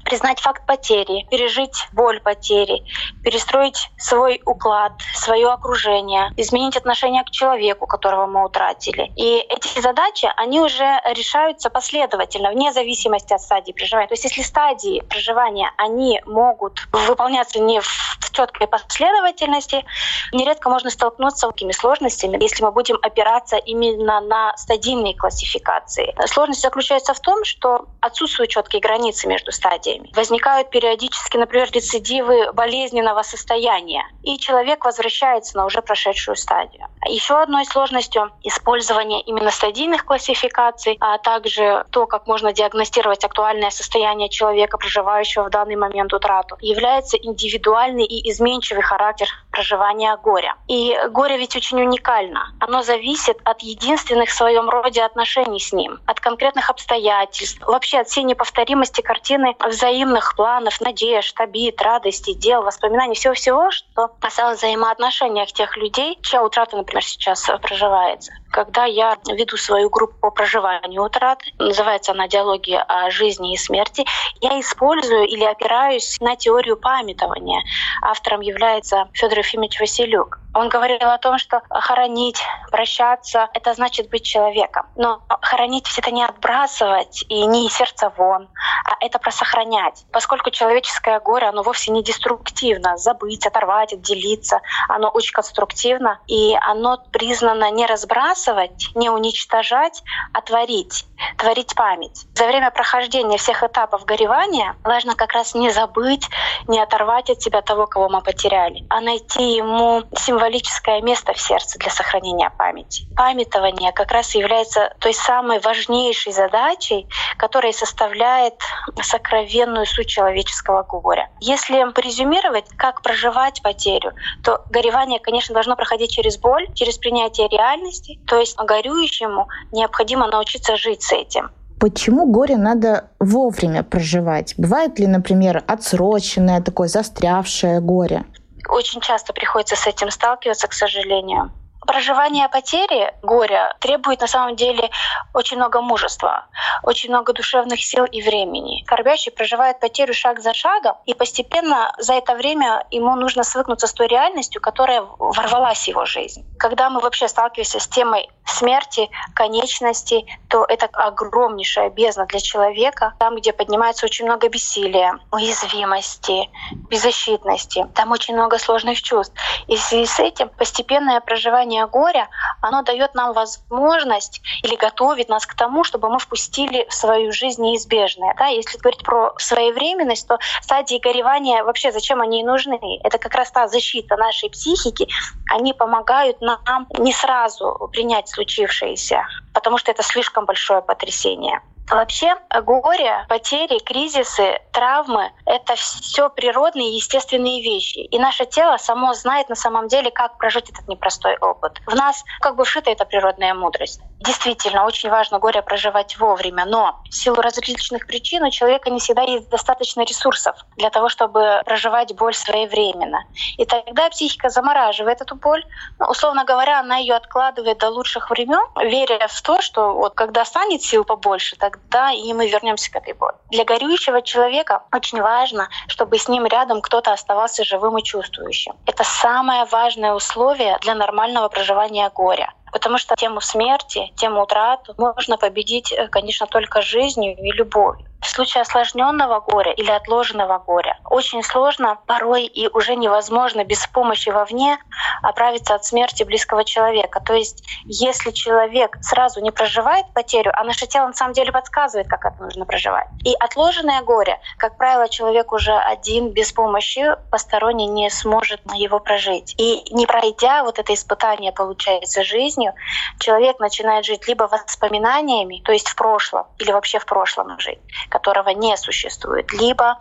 Признать 0.04 0.40
факт 0.40 0.66
потери, 0.66 1.26
пережить 1.30 1.88
боль 1.92 2.20
потери, 2.20 2.84
перестроить 3.22 3.90
свой 3.98 4.40
уклад, 4.44 4.92
свое 5.14 5.48
окружение, 5.48 6.32
изменить 6.36 6.76
отношение 6.76 7.24
к 7.24 7.30
человеку, 7.30 7.86
которого 7.86 8.26
мы 8.26 8.44
утратили. 8.44 9.12
И 9.16 9.38
эти 9.48 9.80
задачи, 9.80 10.30
они 10.36 10.60
уже 10.60 11.00
решаются 11.04 11.70
последовательно, 11.70 12.50
вне 12.50 12.72
зависимости 12.72 13.32
от 13.32 13.40
стадии 13.40 13.72
проживания. 13.72 14.08
То 14.08 14.14
есть 14.14 14.24
если 14.24 14.42
стадии 14.42 15.00
проживания, 15.00 15.70
они 15.76 16.20
могут 16.26 16.86
выполняться 16.92 17.60
не 17.60 17.80
в 17.80 18.18
четкой 18.38 18.68
последовательности, 18.68 19.84
нередко 20.32 20.70
можно 20.70 20.90
столкнуться 20.90 21.46
с 21.46 21.50
такими 21.50 21.72
сложностями, 21.72 22.40
если 22.40 22.62
мы 22.62 22.70
будем 22.78 22.98
опираться 23.02 23.56
именно 23.56 24.20
на 24.20 24.56
стадийные 24.56 25.12
классификации. 25.16 26.14
Сложность 26.26 26.62
заключается 26.62 27.12
в 27.12 27.18
том, 27.18 27.42
что 27.42 27.86
отсутствуют 28.00 28.50
четкие 28.50 28.80
границы 28.80 29.26
между 29.26 29.50
стадиями. 29.50 30.12
Возникают 30.14 30.70
периодически, 30.70 31.36
например, 31.36 31.68
рецидивы 31.72 32.52
болезненного 32.52 33.22
состояния, 33.22 34.04
и 34.22 34.38
человек 34.38 34.84
возвращается 34.84 35.56
на 35.56 35.66
уже 35.66 35.82
прошедшую 35.82 36.36
стадию. 36.36 36.86
Еще 37.08 37.34
одной 37.42 37.64
сложностью 37.66 38.30
использования 38.44 39.22
именно 39.22 39.50
стадийных 39.50 40.04
классификаций, 40.04 40.96
а 41.00 41.18
также 41.18 41.84
то, 41.90 42.06
как 42.06 42.28
можно 42.28 42.52
диагностировать 42.52 43.24
актуальное 43.24 43.70
состояние 43.70 44.28
человека, 44.28 44.78
проживающего 44.78 45.46
в 45.46 45.50
данный 45.50 45.76
момент 45.76 46.12
утрату, 46.12 46.56
является 46.60 47.16
индивидуальный 47.16 48.04
и 48.04 48.30
изменчивый 48.30 48.82
характер 48.82 49.26
проживания 49.58 50.16
горя. 50.16 50.54
И 50.68 50.96
горе 51.10 51.36
ведь 51.36 51.56
очень 51.56 51.82
уникально. 51.82 52.52
Оно 52.60 52.82
зависит 52.82 53.38
от 53.42 53.60
единственных 53.60 54.28
в 54.28 54.32
своем 54.32 54.70
роде 54.70 55.02
отношений 55.02 55.58
с 55.58 55.72
ним, 55.72 55.98
от 56.06 56.20
конкретных 56.20 56.70
обстоятельств, 56.70 57.60
вообще 57.66 57.98
от 57.98 58.08
всей 58.08 58.22
неповторимости 58.22 59.00
картины 59.00 59.56
взаимных 59.58 60.36
планов, 60.36 60.80
надежд, 60.80 61.40
обид, 61.40 61.82
радостей, 61.82 62.34
дел, 62.34 62.62
воспоминаний, 62.62 63.16
всего-всего, 63.16 63.72
что 63.72 64.12
касалось 64.20 64.58
взаимоотношениях 64.58 65.50
тех 65.50 65.76
людей, 65.76 66.16
чья 66.22 66.44
утрата, 66.44 66.76
например, 66.76 67.02
сейчас 67.02 67.50
проживается. 67.60 68.32
Когда 68.50 68.84
я 68.84 69.16
веду 69.26 69.56
свою 69.56 69.90
группу 69.90 70.16
по 70.20 70.30
проживанию 70.30 71.02
утраты, 71.02 71.52
называется 71.58 72.12
она 72.12 72.28
«Диалоги 72.28 72.72
о 72.72 73.10
жизни 73.10 73.52
и 73.52 73.56
смерти», 73.56 74.06
я 74.40 74.58
использую 74.60 75.26
или 75.26 75.44
опираюсь 75.44 76.16
на 76.20 76.36
теорию 76.36 76.76
памятования. 76.76 77.62
Автором 78.02 78.40
является 78.40 79.08
Федор 79.12 79.40
Ефимович 79.48 79.80
Василюк. 79.80 80.38
Он 80.54 80.68
говорил 80.68 80.98
о 81.00 81.18
том, 81.18 81.38
что 81.38 81.62
хоронить, 81.70 82.42
прощаться— 82.70 83.48
это 83.54 83.74
значит 83.74 84.10
быть 84.10 84.24
человеком. 84.24 84.86
Но 84.96 85.22
хоронить— 85.40 85.86
это 85.98 86.10
не 86.10 86.24
отбрасывать 86.24 87.24
и 87.28 87.46
не 87.46 87.66
из 87.66 87.74
сердца 87.74 88.12
вон, 88.16 88.48
а 88.84 88.96
это 89.04 89.18
про 89.18 89.30
сохранять. 89.30 90.04
Поскольку 90.12 90.50
человеческое 90.50 91.20
горе, 91.20 91.46
оно 91.46 91.62
вовсе 91.62 91.92
не 91.92 92.02
деструктивно. 92.02 92.96
Забыть, 92.98 93.46
оторвать, 93.46 93.92
отделиться. 93.92 94.60
Оно 94.88 95.08
очень 95.08 95.32
конструктивно, 95.32 96.20
и 96.26 96.54
оно 96.60 96.98
признано 97.10 97.70
не 97.70 97.86
разбрасывать, 97.86 98.90
не 98.94 99.10
уничтожать, 99.10 100.02
а 100.34 100.42
творить. 100.42 101.06
Творить 101.36 101.74
память. 101.74 102.26
За 102.34 102.46
время 102.46 102.70
прохождения 102.70 103.38
всех 103.38 103.62
этапов 103.62 104.04
горевания 104.04 104.76
важно 104.84 105.14
как 105.14 105.32
раз 105.32 105.54
не 105.54 105.70
забыть, 105.70 106.28
не 106.66 106.80
оторвать 106.80 107.30
от 107.30 107.42
себя 107.42 107.62
того, 107.62 107.86
кого 107.86 108.08
мы 108.08 108.20
потеряли, 108.22 108.84
а 108.88 109.00
найти 109.00 109.54
ему 109.54 110.04
символическое 110.16 111.00
место 111.02 111.32
в 111.32 111.40
сердце 111.40 111.78
для 111.78 111.90
сохранения 111.90 112.50
памяти. 112.50 113.06
Памятование 113.16 113.92
как 113.92 114.12
раз 114.12 114.34
является 114.34 114.94
той 115.00 115.14
самой 115.14 115.60
важнейшей 115.60 116.32
задачей, 116.32 117.08
которая 117.36 117.72
составляет 117.72 118.54
сокровенную 119.00 119.86
суть 119.86 120.08
человеческого 120.08 120.82
горя. 120.82 121.30
Если 121.40 121.78
резюмировать, 122.00 122.66
как 122.76 123.02
проживать 123.02 123.62
потерю, 123.62 124.12
то 124.42 124.64
горевание, 124.70 125.18
конечно, 125.18 125.54
должно 125.54 125.76
проходить 125.76 126.10
через 126.10 126.38
боль, 126.38 126.66
через 126.74 126.98
принятие 126.98 127.48
реальности, 127.48 128.20
то 128.26 128.38
есть 128.38 128.56
горюющему 128.56 129.48
необходимо 129.72 130.26
научиться 130.26 130.76
жить 130.76 131.02
с 131.08 131.12
этим. 131.12 131.50
Почему 131.80 132.26
горе 132.26 132.56
надо 132.56 133.10
вовремя 133.20 133.82
проживать? 133.82 134.54
Бывает 134.58 134.98
ли, 134.98 135.06
например, 135.06 135.62
отсроченное, 135.66 136.60
такое 136.60 136.88
застрявшее 136.88 137.80
горе? 137.80 138.24
Очень 138.68 139.00
часто 139.00 139.32
приходится 139.32 139.76
с 139.76 139.86
этим 139.86 140.10
сталкиваться, 140.10 140.66
к 140.66 140.72
сожалению. 140.72 141.52
Проживание 141.88 142.50
потери, 142.50 143.14
горя 143.22 143.74
требует 143.80 144.20
на 144.20 144.26
самом 144.26 144.56
деле 144.56 144.90
очень 145.32 145.56
много 145.56 145.80
мужества, 145.80 146.44
очень 146.82 147.08
много 147.08 147.32
душевных 147.32 147.82
сил 147.82 148.04
и 148.04 148.20
времени. 148.20 148.82
Скорбящий 148.84 149.32
проживает 149.32 149.80
потерю 149.80 150.12
шаг 150.12 150.40
за 150.40 150.52
шагом, 150.52 150.96
и 151.06 151.14
постепенно 151.14 151.94
за 151.96 152.12
это 152.12 152.34
время 152.34 152.84
ему 152.90 153.16
нужно 153.16 153.42
свыкнуться 153.42 153.86
с 153.86 153.94
той 153.94 154.06
реальностью, 154.06 154.60
которая 154.60 155.00
ворвалась 155.00 155.84
в 155.84 155.88
его 155.88 156.04
жизнь. 156.04 156.44
Когда 156.58 156.90
мы 156.90 157.00
вообще 157.00 157.26
сталкиваемся 157.26 157.80
с 157.80 157.88
темой 157.88 158.28
смерти, 158.44 159.08
конечности, 159.34 160.26
то 160.48 160.66
это 160.68 160.90
огромнейшая 160.92 161.88
бездна 161.88 162.26
для 162.26 162.40
человека, 162.40 163.14
там, 163.18 163.36
где 163.36 163.54
поднимается 163.54 164.04
очень 164.04 164.26
много 164.26 164.50
бессилия, 164.50 165.18
уязвимости, 165.32 166.50
беззащитности. 166.90 167.86
Там 167.94 168.10
очень 168.12 168.34
много 168.34 168.58
сложных 168.58 169.00
чувств. 169.00 169.34
И 169.68 169.76
в 169.76 169.80
связи 169.80 170.04
с 170.04 170.20
этим 170.20 170.50
постепенное 170.50 171.20
проживание 171.20 171.77
горя, 171.86 172.28
оно 172.60 172.82
дает 172.82 173.14
нам 173.14 173.32
возможность 173.32 174.40
или 174.62 174.76
готовит 174.76 175.28
нас 175.28 175.46
к 175.46 175.54
тому, 175.54 175.84
чтобы 175.84 176.08
мы 176.08 176.18
впустили 176.18 176.86
в 176.88 176.94
свою 176.94 177.32
жизнь 177.32 177.62
неизбежное. 177.62 178.34
Да? 178.38 178.46
Если 178.46 178.78
говорить 178.78 179.02
про 179.02 179.34
своевременность, 179.38 180.26
то 180.26 180.38
стадии 180.62 180.98
горевания 180.98 181.62
вообще 181.64 181.92
зачем 181.92 182.20
они 182.20 182.42
нужны? 182.44 183.00
Это 183.04 183.18
как 183.18 183.34
раз 183.34 183.50
та 183.50 183.68
защита 183.68 184.16
нашей 184.16 184.50
психики. 184.50 185.08
Они 185.50 185.72
помогают 185.72 186.40
нам 186.40 186.86
не 186.98 187.12
сразу 187.12 187.88
принять 187.92 188.28
случившееся, 188.28 189.24
потому 189.54 189.78
что 189.78 189.90
это 189.90 190.02
слишком 190.02 190.44
большое 190.44 190.82
потрясение. 190.82 191.60
Вообще 191.90 192.36
горе, 192.62 193.24
потери, 193.28 193.78
кризисы, 193.78 194.58
травмы— 194.72 195.32
это 195.46 195.74
все 195.76 196.28
природные 196.28 196.96
естественные 196.96 197.62
вещи. 197.62 197.98
И 197.98 198.18
наше 198.18 198.44
тело 198.44 198.76
само 198.76 199.14
знает 199.14 199.48
на 199.48 199.54
самом 199.54 199.88
деле, 199.88 200.10
как 200.10 200.36
прожить 200.38 200.68
этот 200.70 200.86
непростой 200.88 201.36
опыт. 201.38 201.80
В 201.86 201.94
нас 201.94 202.22
как 202.40 202.56
бы 202.56 202.64
вшита 202.64 202.90
эта 202.90 203.04
природная 203.04 203.54
мудрость. 203.54 204.00
Действительно, 204.20 204.84
очень 204.84 205.10
важно 205.10 205.38
горе 205.38 205.62
проживать 205.62 206.18
вовремя, 206.18 206.64
но 206.64 207.00
в 207.08 207.14
силу 207.14 207.36
различных 207.36 208.06
причин 208.06 208.42
у 208.42 208.50
человека 208.50 208.90
не 208.90 208.98
всегда 208.98 209.22
есть 209.22 209.48
достаточно 209.48 210.02
ресурсов 210.02 210.56
для 210.76 210.90
того, 210.90 211.08
чтобы 211.08 211.62
проживать 211.64 212.14
боль 212.16 212.34
своевременно. 212.34 213.24
И 213.58 213.64
тогда 213.64 214.10
психика 214.10 214.48
замораживает 214.48 215.20
эту 215.20 215.36
боль. 215.36 215.64
Ну, 216.00 216.06
условно 216.06 216.44
говоря, 216.44 216.80
она 216.80 216.96
ее 216.96 217.14
откладывает 217.14 217.78
до 217.78 217.90
лучших 217.90 218.30
времен, 218.30 218.64
веря 218.76 219.28
в 219.28 219.40
то, 219.42 219.60
что 219.60 219.94
вот 219.94 220.14
когда 220.14 220.44
станет 220.44 220.82
сил 220.82 221.04
побольше, 221.04 221.56
тогда 221.56 222.10
и 222.10 222.32
мы 222.32 222.48
вернемся 222.48 222.90
к 222.90 222.96
этой 222.96 223.14
боли. 223.14 223.36
Для 223.50 223.64
горюющего 223.64 224.20
человека 224.22 224.82
очень 224.92 225.20
важно, 225.20 225.68
чтобы 225.86 226.18
с 226.18 226.28
ним 226.28 226.44
рядом 226.46 226.82
кто-то 226.82 227.12
оставался 227.12 227.64
живым 227.64 227.96
и 227.98 228.02
чувствующим. 228.02 228.74
Это 228.84 229.04
самое 229.04 229.64
важное 229.66 230.12
условие 230.12 230.76
для 230.80 230.96
нормального 230.96 231.48
проживания 231.48 232.10
горя. 232.10 232.52
Потому 232.72 232.98
что 232.98 233.14
тему 233.16 233.40
смерти, 233.40 234.12
тему 234.16 234.42
утраты 234.42 234.94
можно 234.98 235.38
победить, 235.38 235.92
э, 235.92 236.08
конечно, 236.08 236.46
только 236.46 236.82
жизнью 236.82 237.36
и 237.36 237.52
любовью. 237.52 238.07
В 238.20 238.26
случае 238.28 238.62
осложненного 238.62 239.40
горя 239.40 239.72
или 239.72 239.90
отложенного 239.90 240.58
горя 240.58 240.98
очень 241.04 241.42
сложно, 241.42 241.98
порой 242.06 242.46
и 242.46 242.68
уже 242.68 242.96
невозможно 242.96 243.64
без 243.64 243.86
помощи 243.86 244.30
вовне 244.30 244.78
оправиться 245.22 245.74
от 245.74 245.84
смерти 245.84 246.24
близкого 246.24 246.64
человека. 246.64 247.20
То 247.20 247.34
есть 247.34 247.64
если 247.84 248.30
человек 248.30 248.96
сразу 249.00 249.40
не 249.40 249.50
проживает 249.50 250.06
потерю, 250.14 250.52
а 250.54 250.64
наше 250.64 250.86
тело 250.86 251.06
на 251.06 251.12
самом 251.12 251.32
деле 251.32 251.52
подсказывает, 251.52 252.08
как 252.08 252.24
это 252.24 252.42
нужно 252.42 252.64
проживать. 252.64 253.06
И 253.24 253.34
отложенное 253.38 254.02
горе, 254.02 254.40
как 254.58 254.76
правило, 254.76 255.08
человек 255.08 255.52
уже 255.52 255.72
один 255.72 256.30
без 256.30 256.52
помощи 256.52 257.04
посторонний 257.30 257.86
не 257.86 258.10
сможет 258.10 258.60
его 258.74 258.98
прожить. 258.98 259.54
И 259.58 259.84
не 259.92 260.06
пройдя 260.06 260.64
вот 260.64 260.78
это 260.78 260.92
испытание, 260.92 261.52
получается, 261.52 262.24
жизнью, 262.24 262.74
человек 263.18 263.58
начинает 263.60 264.04
жить 264.04 264.26
либо 264.28 264.44
воспоминаниями, 264.44 265.62
то 265.64 265.72
есть 265.72 265.88
в 265.88 265.94
прошлом, 265.94 266.46
или 266.58 266.72
вообще 266.72 266.98
в 266.98 267.06
прошлом 267.06 267.58
жить, 267.58 267.78
которого 268.08 268.50
не 268.50 268.76
существует, 268.76 269.52
либо 269.52 269.98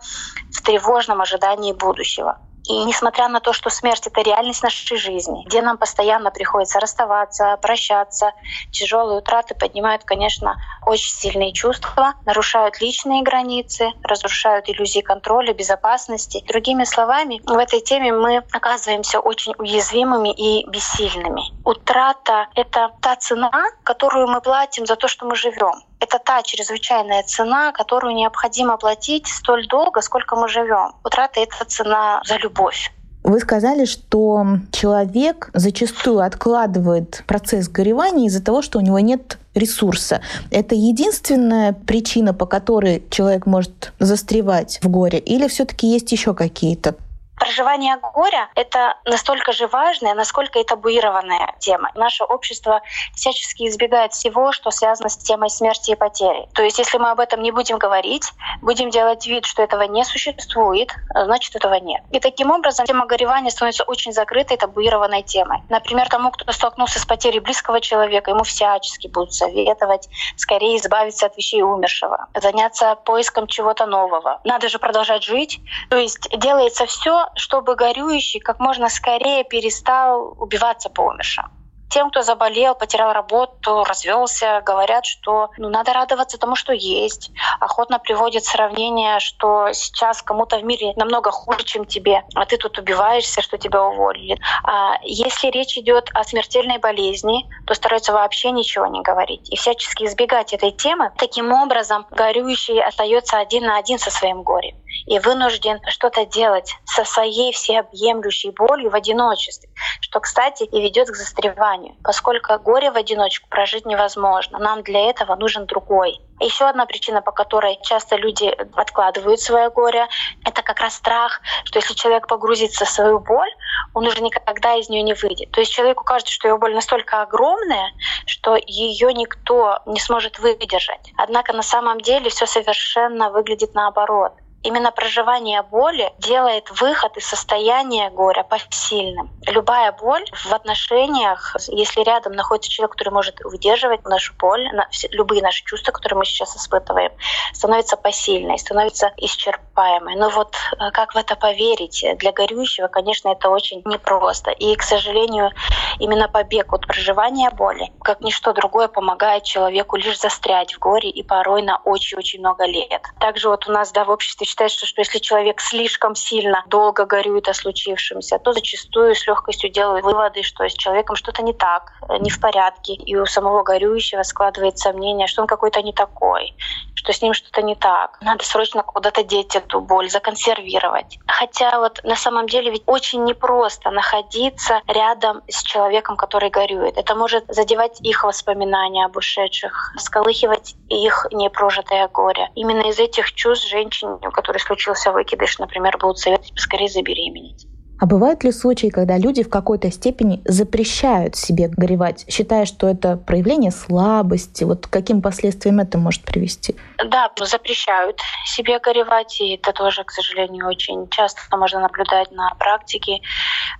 в 0.52 0.62
тревожном 0.62 1.20
ожидании 1.20 1.72
будущего. 1.72 2.38
И 2.68 2.84
несмотря 2.84 3.28
на 3.28 3.40
то, 3.40 3.54
что 3.54 3.70
смерть— 3.70 4.06
это 4.06 4.20
реальность 4.20 4.62
нашей 4.62 4.98
жизни, 4.98 5.42
где 5.46 5.62
нам 5.62 5.78
постоянно 5.78 6.30
приходится 6.30 6.78
расставаться, 6.78 7.56
прощаться, 7.62 8.32
тяжелые 8.70 9.18
утраты 9.18 9.54
поднимают, 9.54 10.04
конечно, 10.04 10.58
очень 10.84 11.10
сильные 11.10 11.52
чувства, 11.52 12.14
нарушают 12.26 12.80
личные 12.82 13.22
границы, 13.22 13.92
разрушают 14.02 14.68
иллюзии 14.68 15.00
контроля, 15.00 15.54
безопасности. 15.54 16.44
Другими 16.46 16.84
словами, 16.84 17.40
в 17.46 17.56
этой 17.56 17.80
теме 17.80 18.12
мы 18.12 18.44
оказываемся 18.52 19.20
очень 19.20 19.54
уязвимыми 19.56 20.32
и 20.32 20.68
бессильными. 20.68 21.42
Утрата— 21.64 22.48
это 22.54 22.90
та 23.00 23.16
цена, 23.16 23.50
которую 23.82 24.28
мы 24.28 24.42
платим 24.42 24.84
за 24.84 24.96
то, 24.96 25.08
что 25.08 25.24
мы 25.24 25.36
живем. 25.36 25.87
Это 26.00 26.18
та 26.18 26.42
чрезвычайная 26.42 27.22
цена, 27.24 27.72
которую 27.72 28.14
необходимо 28.14 28.76
платить 28.76 29.26
столь 29.26 29.66
долго, 29.66 30.00
сколько 30.00 30.36
мы 30.36 30.48
живем. 30.48 30.92
Утрата— 31.04 31.40
это 31.42 31.64
цена 31.64 32.22
за 32.24 32.36
любовь. 32.36 32.92
Вы 33.24 33.40
сказали, 33.40 33.84
что 33.84 34.46
человек 34.72 35.50
зачастую 35.52 36.20
откладывает 36.20 37.24
процесс 37.26 37.68
горевания 37.68 38.26
из-за 38.26 38.42
того, 38.42 38.62
что 38.62 38.78
у 38.78 38.80
него 38.80 39.00
нет 39.00 39.38
ресурса. 39.54 40.22
Это 40.50 40.74
единственная 40.74 41.72
причина, 41.72 42.32
по 42.32 42.46
которой 42.46 43.04
человек 43.10 43.44
может 43.44 43.92
застревать 43.98 44.78
в 44.82 44.88
горе, 44.88 45.18
или 45.18 45.48
все-таки 45.48 45.88
есть 45.88 46.10
еще 46.12 46.32
какие-то? 46.32 46.94
Проживание 47.38 47.96
горя— 47.96 48.48
это 48.54 48.96
настолько 49.04 49.52
же 49.52 49.66
важная, 49.68 50.14
насколько 50.14 50.58
и 50.58 50.64
табуированная 50.64 51.54
тема. 51.60 51.90
Наше 51.94 52.24
общество 52.24 52.82
всячески 53.14 53.66
избегает 53.68 54.12
всего, 54.12 54.52
что 54.52 54.70
связано 54.70 55.08
с 55.08 55.16
темой 55.16 55.50
смерти 55.50 55.92
и 55.92 55.94
потери. 55.94 56.48
То 56.54 56.62
есть 56.62 56.78
если 56.78 56.98
мы 56.98 57.10
об 57.10 57.20
этом 57.20 57.42
не 57.42 57.52
будем 57.52 57.78
говорить, 57.78 58.32
будем 58.60 58.90
делать 58.90 59.26
вид, 59.26 59.44
что 59.46 59.62
этого 59.62 59.82
не 59.82 60.04
существует, 60.04 60.90
значит 61.14 61.54
этого 61.54 61.74
нет. 61.74 62.02
И 62.10 62.20
таким 62.20 62.50
образом 62.50 62.86
тема 62.86 63.06
горевания 63.06 63.50
становится 63.50 63.84
очень 63.84 64.12
закрытой, 64.12 64.56
табуированной 64.56 65.22
темой. 65.22 65.62
Например, 65.68 66.08
тому, 66.08 66.30
кто 66.30 66.50
столкнулся 66.52 66.98
с 66.98 67.06
потерей 67.06 67.40
близкого 67.40 67.80
человека, 67.80 68.30
ему 68.30 68.42
всячески 68.42 69.06
будут 69.08 69.32
советовать 69.32 70.08
скорее 70.36 70.76
избавиться 70.76 71.26
от 71.26 71.36
вещей 71.36 71.62
умершего, 71.62 72.26
заняться 72.34 72.96
поиском 72.96 73.46
чего-то 73.46 73.86
нового. 73.86 74.40
Надо 74.44 74.68
же 74.68 74.78
продолжать 74.78 75.22
жить. 75.22 75.60
То 75.90 75.96
есть 75.96 76.28
делается 76.36 76.86
все, 76.86 77.27
чтобы 77.36 77.74
горюющий 77.74 78.40
как 78.40 78.58
можно 78.58 78.88
скорее 78.88 79.44
перестал 79.44 80.34
убиваться 80.38 80.90
по 80.90 81.02
умершим. 81.02 81.50
Тем, 81.90 82.10
кто 82.10 82.22
заболел, 82.22 82.74
потерял 82.74 83.12
работу, 83.12 83.82
развелся, 83.84 84.60
говорят, 84.64 85.06
что 85.06 85.50
ну, 85.56 85.70
надо 85.70 85.94
радоваться 85.94 86.36
тому, 86.36 86.54
что 86.54 86.72
есть. 86.74 87.30
Охотно 87.60 87.98
приводят 87.98 88.44
сравнение, 88.44 89.20
что 89.20 89.72
сейчас 89.72 90.20
кому-то 90.20 90.58
в 90.58 90.64
мире 90.64 90.92
намного 90.96 91.30
хуже, 91.30 91.64
чем 91.64 91.86
тебе, 91.86 92.24
а 92.34 92.44
ты 92.44 92.58
тут 92.58 92.78
убиваешься, 92.78 93.40
что 93.40 93.56
тебя 93.56 93.82
уволили. 93.82 94.38
А 94.64 94.98
если 95.02 95.48
речь 95.48 95.78
идет 95.78 96.10
о 96.12 96.24
смертельной 96.24 96.78
болезни, 96.78 97.48
то 97.66 97.72
стараются 97.72 98.12
вообще 98.12 98.50
ничего 98.50 98.86
не 98.86 99.00
говорить 99.00 99.50
и 99.50 99.56
всячески 99.56 100.04
избегать 100.04 100.52
этой 100.52 100.72
темы. 100.72 101.12
Таким 101.16 101.52
образом, 101.52 102.06
горюющий 102.10 102.80
остается 102.80 103.38
один 103.38 103.64
на 103.64 103.78
один 103.78 103.98
со 103.98 104.10
своим 104.10 104.42
горем. 104.42 104.76
И 105.08 105.18
вынужден 105.18 105.80
что-то 105.88 106.26
делать 106.26 106.76
со 106.84 107.04
своей 107.04 107.52
всеобъемлющей 107.52 108.50
болью 108.50 108.90
в 108.90 108.94
одиночестве, 108.94 109.70
что, 110.00 110.20
кстати, 110.20 110.64
и 110.64 110.80
ведет 110.82 111.08
к 111.08 111.16
застреванию, 111.16 111.96
поскольку 112.04 112.58
горе 112.58 112.90
в 112.90 112.96
одиночку 112.96 113.48
прожить 113.48 113.86
невозможно. 113.86 114.58
Нам 114.58 114.82
для 114.82 115.08
этого 115.08 115.34
нужен 115.36 115.66
другой. 115.66 116.20
Еще 116.40 116.66
одна 116.66 116.86
причина, 116.86 117.20
по 117.20 117.32
которой 117.32 117.78
часто 117.82 118.16
люди 118.16 118.46
откладывают 118.76 119.40
свое 119.40 119.70
горе, 119.70 120.06
это 120.44 120.62
как 120.62 120.78
раз 120.78 120.94
страх, 120.94 121.40
что 121.64 121.78
если 121.78 121.94
человек 121.94 122.28
погрузится 122.28 122.84
в 122.84 122.90
свою 122.90 123.18
боль, 123.18 123.50
он 123.94 124.06
уже 124.06 124.22
никогда 124.22 124.74
из 124.76 124.88
нее 124.88 125.02
не 125.02 125.14
выйдет. 125.14 125.50
То 125.50 125.60
есть 125.60 125.72
человеку 125.72 126.04
кажется, 126.04 126.32
что 126.32 126.46
его 126.46 126.58
боль 126.58 126.74
настолько 126.74 127.22
огромная, 127.22 127.92
что 128.26 128.56
ее 128.56 129.12
никто 129.14 129.80
не 129.86 129.98
сможет 129.98 130.38
выдержать. 130.38 131.12
Однако 131.16 131.52
на 131.54 131.62
самом 131.62 132.00
деле 132.00 132.30
все 132.30 132.46
совершенно 132.46 133.30
выглядит 133.30 133.74
наоборот. 133.74 134.32
Именно 134.64 134.90
проживание 134.90 135.62
боли 135.62 136.12
делает 136.18 136.68
выход 136.80 137.16
из 137.16 137.26
состояния 137.26 138.10
горя 138.10 138.42
посильным. 138.42 139.30
Любая 139.46 139.92
боль 139.92 140.24
в 140.32 140.52
отношениях, 140.52 141.54
если 141.68 142.02
рядом 142.02 142.32
находится 142.32 142.68
человек, 142.68 142.92
который 142.92 143.10
может 143.10 143.38
выдерживать 143.44 144.04
нашу 144.04 144.34
боль, 144.34 144.68
любые 145.12 145.42
наши 145.42 145.64
чувства, 145.64 145.92
которые 145.92 146.18
мы 146.18 146.24
сейчас 146.24 146.56
испытываем, 146.56 147.12
становится 147.52 147.96
посильной, 147.96 148.58
становится 148.58 149.12
исчерпаемой. 149.16 150.16
Но 150.16 150.28
вот 150.30 150.56
э, 150.72 150.90
как 150.90 151.14
в 151.14 151.16
это 151.16 151.36
поверить? 151.36 152.04
Для 152.16 152.32
горюющего, 152.32 152.88
конечно, 152.88 153.28
это 153.28 153.50
очень 153.50 153.82
непросто. 153.84 154.50
И, 154.50 154.74
к 154.74 154.82
сожалению, 154.82 155.52
именно 156.00 156.28
побег 156.28 156.72
от 156.72 156.84
проживания 156.84 157.50
боли, 157.50 157.92
как 158.02 158.20
ничто 158.20 158.52
другое, 158.52 158.88
помогает 158.88 159.44
человеку 159.44 159.96
лишь 159.96 160.18
застрять 160.18 160.74
в 160.74 160.80
горе 160.80 161.10
и 161.10 161.22
порой 161.22 161.62
на 161.62 161.76
очень-очень 161.84 162.40
много 162.40 162.64
лет. 162.64 163.02
Также 163.20 163.48
вот 163.48 163.68
у 163.68 163.72
нас 163.72 163.92
да, 163.92 164.04
в 164.04 164.10
обществе 164.10 164.47
считается, 164.48 164.86
что 164.86 165.00
если 165.00 165.18
человек 165.18 165.60
слишком 165.60 166.14
сильно 166.14 166.64
долго 166.66 167.04
горюет 167.04 167.48
о 167.48 167.54
случившемся, 167.54 168.38
то 168.38 168.52
зачастую 168.52 169.14
с 169.14 169.26
легкостью 169.26 169.70
делают 169.70 170.04
выводы, 170.04 170.42
что 170.42 170.68
с 170.68 170.72
человеком 170.72 171.16
что-то 171.16 171.42
не 171.42 171.52
так, 171.52 171.92
не 172.20 172.30
в 172.30 172.40
порядке. 172.40 172.94
И 172.94 173.14
у 173.16 173.26
самого 173.26 173.62
горюющего 173.62 174.22
складывается 174.22 174.92
мнение, 174.92 175.26
что 175.26 175.42
он 175.42 175.48
какой-то 175.48 175.82
не 175.82 175.92
такой, 175.92 176.54
что 176.94 177.12
с 177.12 177.20
ним 177.22 177.34
что-то 177.34 177.62
не 177.62 177.74
так. 177.74 178.18
Надо 178.22 178.44
срочно 178.44 178.82
куда-то 178.82 179.22
деть 179.22 179.54
эту 179.54 179.80
боль, 179.80 180.08
законсервировать. 180.08 181.18
Хотя 181.26 181.78
вот 181.78 182.00
на 182.04 182.16
самом 182.16 182.48
деле 182.48 182.70
ведь 182.70 182.84
очень 182.86 183.24
непросто 183.24 183.90
находиться 183.90 184.80
рядом 184.86 185.42
с 185.48 185.62
человеком, 185.62 186.16
который 186.16 186.50
горюет. 186.50 186.96
Это 186.96 187.14
может 187.14 187.44
задевать 187.48 188.00
их 188.00 188.24
воспоминания 188.24 189.04
об 189.04 189.16
ушедших, 189.16 189.94
сколыхивать 189.98 190.74
их 190.88 191.26
непрожитое 191.32 192.08
горе. 192.08 192.48
Именно 192.54 192.88
из 192.88 192.98
этих 192.98 193.32
чувств 193.34 193.68
женщине, 193.68 194.18
у 194.38 194.40
которой 194.40 194.58
случился 194.58 195.12
выкидыш, 195.12 195.58
например, 195.58 195.98
будут 195.98 196.18
советовать 196.18 196.54
поскорее 196.54 196.88
забеременеть. 196.88 197.66
А 198.00 198.06
бывают 198.06 198.44
ли 198.44 198.52
случаи, 198.52 198.88
когда 198.88 199.18
люди 199.18 199.42
в 199.42 199.50
какой-то 199.50 199.90
степени 199.90 200.40
запрещают 200.44 201.34
себе 201.34 201.68
горевать, 201.68 202.24
считая, 202.28 202.64
что 202.64 202.88
это 202.88 203.16
проявление 203.16 203.72
слабости? 203.72 204.62
Вот 204.62 204.86
к 204.86 204.90
каким 204.90 205.20
последствиям 205.20 205.80
это 205.80 205.98
может 205.98 206.22
привести? 206.22 206.76
Да, 207.04 207.30
запрещают 207.40 208.20
себе 208.44 208.78
горевать, 208.78 209.40
и 209.40 209.56
это 209.56 209.72
тоже, 209.72 210.04
к 210.04 210.12
сожалению, 210.12 210.68
очень 210.68 211.08
часто 211.08 211.40
можно 211.56 211.80
наблюдать 211.80 212.30
на 212.30 212.50
практике. 212.58 213.20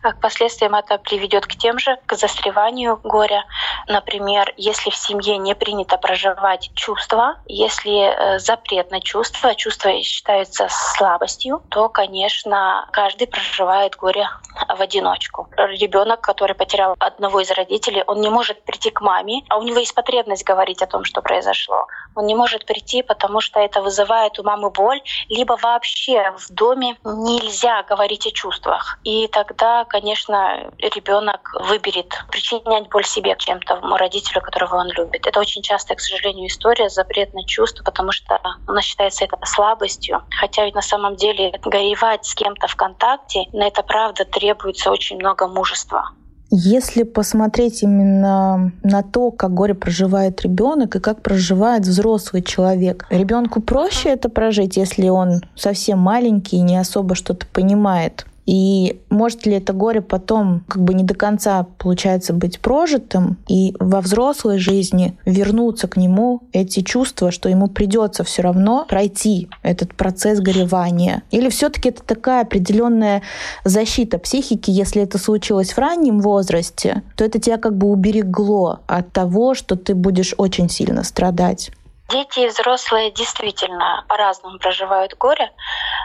К 0.03 0.21
последствиям 0.21 0.75
это 0.75 0.99
приведет 0.99 1.47
к 1.47 1.55
тем 1.55 1.79
же, 1.79 1.97
к 2.07 2.17
застреванию 2.17 2.99
горя. 3.05 3.45
Например, 3.87 4.53
если 4.57 4.91
в 4.91 4.97
семье 4.97 5.39
не 5.39 5.55
принято 5.55 5.97
проживать 5.97 6.71
чувства, 6.75 7.37
если 7.47 8.35
э, 8.35 8.39
запрет 8.41 8.91
на 8.91 9.01
чувства, 9.01 9.55
чувства 9.55 9.93
считаются 10.03 10.67
слабостью, 10.71 11.63
то, 11.69 11.89
конечно, 11.89 12.89
каждый 12.93 13.29
проживает 13.29 13.95
горе 13.97 14.08
горе 14.09 14.29
в 14.69 14.81
одиночку. 14.81 15.49
Ребенок, 15.57 16.21
который 16.21 16.55
потерял 16.55 16.95
одного 16.99 17.41
из 17.41 17.51
родителей, 17.51 18.03
он 18.07 18.21
не 18.21 18.31
может 18.31 18.65
прийти 18.65 18.91
к 18.91 19.01
маме, 19.01 19.43
а 19.49 19.59
у 19.59 19.63
него 19.63 19.79
есть 19.79 19.95
потребность 19.95 20.45
говорить 20.45 20.83
о 20.83 20.87
том, 20.87 21.05
что 21.05 21.21
произошло. 21.23 21.87
Он 22.15 22.27
не 22.27 22.35
может 22.35 22.65
прийти, 22.65 23.03
потому 23.03 23.41
что 23.41 23.61
это 23.61 23.83
вызывает 23.83 24.39
у 24.39 24.43
мамы 24.43 24.71
боль, 24.71 25.01
либо 25.29 25.59
вообще 25.63 26.33
в 26.37 26.53
доме 26.53 26.97
нельзя 27.05 27.83
говорить 27.83 28.27
о 28.27 28.31
чувствах. 28.31 28.99
И 29.05 29.29
тогда, 29.29 29.85
конечно, 29.85 30.71
ребенок 30.79 31.51
выберет 31.69 32.25
причинять 32.31 32.89
боль 32.89 33.05
себе, 33.05 33.37
чем 33.39 33.61
тому 33.61 33.97
родителю, 33.97 34.41
которого 34.41 34.77
он 34.77 34.89
любит. 34.89 35.27
Это 35.27 35.41
очень 35.41 35.63
часто, 35.63 35.95
к 35.95 36.01
сожалению, 36.01 36.49
история 36.49 36.89
запрет 36.89 37.35
на 37.35 37.45
чувства, 37.45 37.85
потому 37.85 38.13
что 38.13 38.41
она 38.67 38.83
считается 38.83 39.25
это 39.25 39.39
слабостью. 39.45 40.23
Хотя 40.41 40.65
ведь 40.65 40.75
на 40.75 40.83
самом 40.83 41.17
деле 41.17 41.53
горевать 41.63 42.25
с 42.25 42.35
кем-то 42.35 42.67
в 42.67 42.77
контакте, 42.77 43.45
на 43.53 43.67
это 43.67 43.83
правда 43.99 44.25
требуется 44.25 44.93
очень 44.93 45.17
много 45.17 45.49
мужества. 45.49 46.11
Если 46.51 47.03
посмотреть 47.03 47.83
именно 47.83 48.73
на 48.85 49.03
то, 49.03 49.33
как 49.33 49.53
горе 49.53 49.75
проживает 49.75 50.41
ребенок 50.43 50.95
и 50.95 51.01
как 51.01 51.21
проживает 51.21 51.83
взрослый 51.83 52.43
человек, 52.43 53.07
ребенку 53.11 53.61
проще 53.61 54.11
это 54.11 54.29
прожить, 54.29 54.77
если 54.77 55.09
он 55.09 55.41
совсем 55.57 55.99
маленький 55.99 56.59
и 56.59 56.61
не 56.61 56.77
особо 56.77 57.17
что-то 57.17 57.45
понимает. 57.49 58.25
И 58.49 59.03
может 59.11 59.45
ли 59.45 59.57
это 59.57 59.75
горе 59.75 60.01
потом 60.01 60.65
как 60.69 60.83
бы 60.83 60.95
не 60.95 61.05
до 61.05 61.15
конца 61.15 61.67
получается 61.77 62.33
быть 62.33 62.61
прожитым, 62.61 63.37
и 63.47 63.75
во 63.79 64.01
взрослой 64.01 64.57
жизни 64.57 65.19
вернуться 65.27 65.87
к 65.87 65.99
нему 65.99 66.41
эти 66.55 66.81
чувства, 66.81 67.31
что 67.31 67.51
ему 67.51 67.69
придется 67.69 68.25
все 68.25 68.41
равно 68.41 68.87
пройти 68.89 69.51
этот 69.63 69.95
процесс 69.95 70.41
горевания? 70.41 71.25
Или 71.31 71.51
все-таки 71.51 71.91
это 71.91 72.03
такая 72.03 72.41
определенная 72.41 73.21
защита 73.65 74.19
психики, 74.19 74.71
если 74.71 75.03
это 75.03 75.19
случилось 75.19 75.73
в 75.73 75.79
раннем 75.79 76.23
возрасте, 76.23 77.03
то 77.17 77.27
это 77.27 77.39
тебя 77.39 77.59
как 77.59 77.77
бы 77.77 77.89
уберегло 77.89 78.81
от 78.87 79.13
того, 79.13 79.53
что 79.53 79.77
ты 79.77 79.95
будешь 79.95 80.35
очень 80.39 80.71
сильно 80.71 81.05
страдать? 81.05 81.71
Дети 82.09 82.41
и 82.41 82.47
взрослые 82.49 83.11
действительно 83.11 84.07
по-разному 84.09 84.59
проживают 84.59 85.15
горе. 85.19 85.53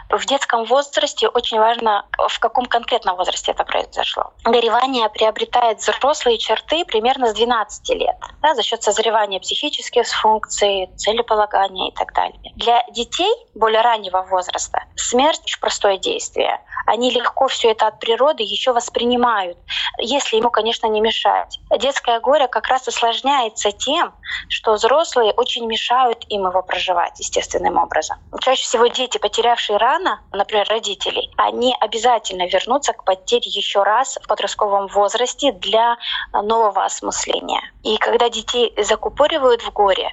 В 0.09 0.25
детском 0.25 0.65
возрасте 0.65 1.29
очень 1.29 1.57
важно, 1.59 2.05
в 2.27 2.39
каком 2.39 2.65
конкретном 2.65 3.15
возрасте 3.15 3.51
это 3.51 3.63
произошло. 3.63 4.33
Горевание 4.43 5.07
приобретает 5.09 5.79
взрослые 5.79 6.37
черты 6.39 6.83
примерно 6.83 7.27
с 7.27 7.33
12 7.33 7.89
лет 7.91 8.17
да, 8.41 8.53
за 8.53 8.63
счет 8.63 8.83
созревания 8.83 9.39
психических 9.39 10.05
функций, 10.07 10.89
целеполагания 10.97 11.91
и 11.91 11.95
так 11.95 12.13
далее. 12.13 12.51
Для 12.55 12.83
детей 12.91 13.33
более 13.55 13.81
раннего 13.81 14.23
возраста 14.29 14.83
смерть— 14.97 15.57
простое 15.61 15.97
действие. 15.97 16.59
Они 16.85 17.11
легко 17.11 17.47
все 17.47 17.71
это 17.71 17.87
от 17.87 17.99
природы 18.01 18.43
еще 18.43 18.73
воспринимают, 18.73 19.57
если 19.99 20.35
ему, 20.35 20.49
конечно, 20.49 20.87
не 20.87 20.99
мешать. 20.99 21.59
Детское 21.79 22.19
горе 22.19 22.49
как 22.49 22.67
раз 22.67 22.85
осложняется 22.89 23.71
тем, 23.71 24.13
что 24.49 24.73
взрослые 24.73 25.31
очень 25.31 25.65
мешают 25.65 25.92
мешают 25.93 26.25
им 26.29 26.47
его 26.47 26.61
проживать 26.61 27.19
естественным 27.19 27.77
образом. 27.77 28.17
Чаще 28.41 28.63
всего 28.63 28.87
дети, 28.87 29.17
потерявшие 29.17 29.77
рано, 29.77 30.21
например, 30.31 30.67
родителей, 30.69 31.31
они 31.37 31.75
обязательно 31.79 32.47
вернутся 32.47 32.93
к 32.93 33.03
потере 33.03 33.43
еще 33.45 33.83
раз 33.83 34.17
в 34.21 34.27
подростковом 34.27 34.87
возрасте 34.87 35.51
для 35.51 35.97
нового 36.33 36.83
осмысления. 36.85 37.61
И 37.83 37.97
когда 37.97 38.29
детей 38.29 38.73
закупоривают 38.77 39.61
в 39.61 39.71
горе, 39.71 40.09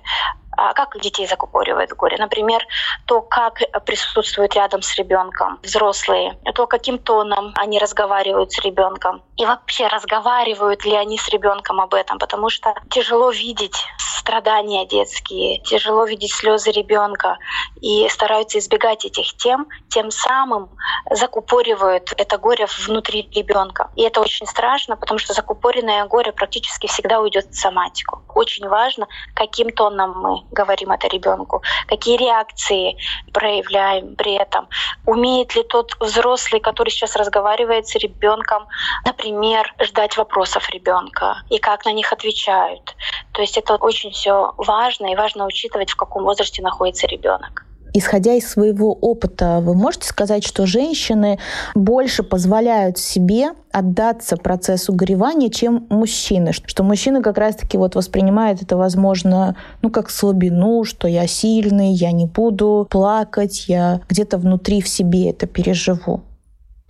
как 0.74 0.98
детей 1.00 1.26
закупоривают 1.26 1.90
в 1.90 1.96
горе? 1.96 2.16
Например, 2.18 2.64
то, 3.06 3.20
как 3.20 3.60
присутствуют 3.84 4.54
рядом 4.54 4.82
с 4.82 4.96
ребенком 4.96 5.58
взрослые, 5.62 6.38
то, 6.54 6.66
каким 6.66 6.98
тоном 6.98 7.52
они 7.56 7.78
разговаривают 7.78 8.52
с 8.52 8.58
ребенком. 8.60 9.22
И 9.36 9.44
вообще, 9.44 9.86
разговаривают 9.86 10.84
ли 10.84 10.94
они 10.94 11.18
с 11.18 11.28
ребенком 11.28 11.80
об 11.80 11.94
этом, 11.94 12.18
потому 12.18 12.50
что 12.50 12.74
тяжело 12.90 13.30
видеть 13.30 13.76
страдания 13.98 14.86
детские, 14.86 15.62
тяжело 15.62 16.04
видеть 16.04 16.32
слезы 16.32 16.70
ребенка 16.70 17.38
и 17.80 18.08
стараются 18.08 18.58
избегать 18.58 19.04
этих 19.04 19.36
тем, 19.36 19.66
тем 19.88 20.10
самым 20.10 20.70
закупоривают 21.10 22.12
это 22.16 22.38
горе 22.38 22.66
внутри 22.86 23.28
ребенка. 23.34 23.90
И 23.96 24.02
это 24.02 24.20
очень 24.20 24.46
страшно, 24.46 24.96
потому 24.96 25.18
что 25.18 25.32
закупоренное 25.32 26.04
горе 26.06 26.32
практически 26.32 26.86
всегда 26.86 27.20
уйдет 27.20 27.46
в 27.46 27.58
соматику. 27.58 28.22
Очень 28.34 28.68
важно, 28.68 29.08
каким 29.34 29.70
тоном 29.70 30.12
мы 30.20 30.42
говорим 30.50 30.92
это 30.92 31.08
ребенку, 31.08 31.62
какие 31.86 32.16
реакции 32.16 32.96
проявляем 33.32 34.16
при 34.16 34.34
этом. 34.34 34.68
Умеет 35.06 35.54
ли 35.54 35.62
тот 35.62 35.96
взрослый, 36.00 36.60
который 36.60 36.90
сейчас 36.90 37.16
разговаривает 37.16 37.86
с 37.86 37.94
ребенком, 37.96 38.66
например, 39.04 39.74
ждать 39.80 40.16
вопросов 40.16 40.68
ребенка 40.70 41.42
и 41.48 41.58
как 41.58 41.84
на 41.84 41.92
них 41.92 42.12
отвечают. 42.12 42.96
То 43.32 43.42
есть 43.42 43.56
это 43.56 43.76
очень 43.76 44.10
все 44.10 44.52
важно 44.56 45.12
и 45.12 45.16
важно 45.16 45.46
учитывать, 45.46 45.90
в 45.90 45.96
каком 45.96 46.24
возрасте 46.24 46.62
находится 46.62 47.06
ребенок. 47.06 47.64
Исходя 47.92 48.34
из 48.34 48.48
своего 48.48 48.92
опыта, 48.92 49.60
вы 49.60 49.74
можете 49.74 50.08
сказать, 50.08 50.44
что 50.44 50.66
женщины 50.66 51.38
больше 51.74 52.22
позволяют 52.22 52.98
себе 52.98 53.50
отдаться 53.72 54.36
процессу 54.36 54.92
горевания, 54.92 55.50
чем 55.50 55.86
мужчины. 55.90 56.52
Что 56.52 56.82
мужчины 56.82 57.22
как 57.22 57.38
раз-таки 57.38 57.78
вот 57.78 57.94
воспринимают 57.94 58.62
это, 58.62 58.76
возможно, 58.76 59.56
ну, 59.82 59.90
как 59.90 60.10
слабину, 60.10 60.84
что 60.84 61.08
я 61.08 61.26
сильный, 61.26 61.92
я 61.92 62.12
не 62.12 62.26
буду 62.26 62.86
плакать, 62.90 63.64
я 63.68 64.00
где-то 64.08 64.38
внутри 64.38 64.80
в 64.80 64.88
себе 64.88 65.30
это 65.30 65.46
переживу. 65.46 66.22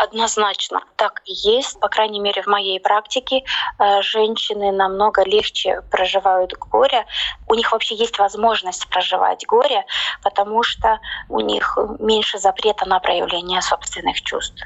Однозначно 0.02 0.80
так 0.96 1.20
и 1.26 1.32
есть. 1.32 1.78
По 1.78 1.88
крайней 1.88 2.20
мере, 2.20 2.42
в 2.42 2.46
моей 2.46 2.80
практике 2.80 3.44
э, 3.78 4.00
женщины 4.00 4.72
намного 4.72 5.22
легче 5.24 5.82
проживают 5.90 6.54
горе. 6.54 7.04
У 7.46 7.54
них 7.54 7.70
вообще 7.70 7.94
есть 7.96 8.18
возможность 8.18 8.88
проживать 8.88 9.46
горе, 9.46 9.84
потому 10.22 10.62
что 10.62 11.00
у 11.28 11.40
них 11.40 11.76
меньше 11.98 12.38
запрета 12.38 12.88
на 12.88 12.98
проявление 12.98 13.60
собственных 13.60 14.22
чувств. 14.22 14.62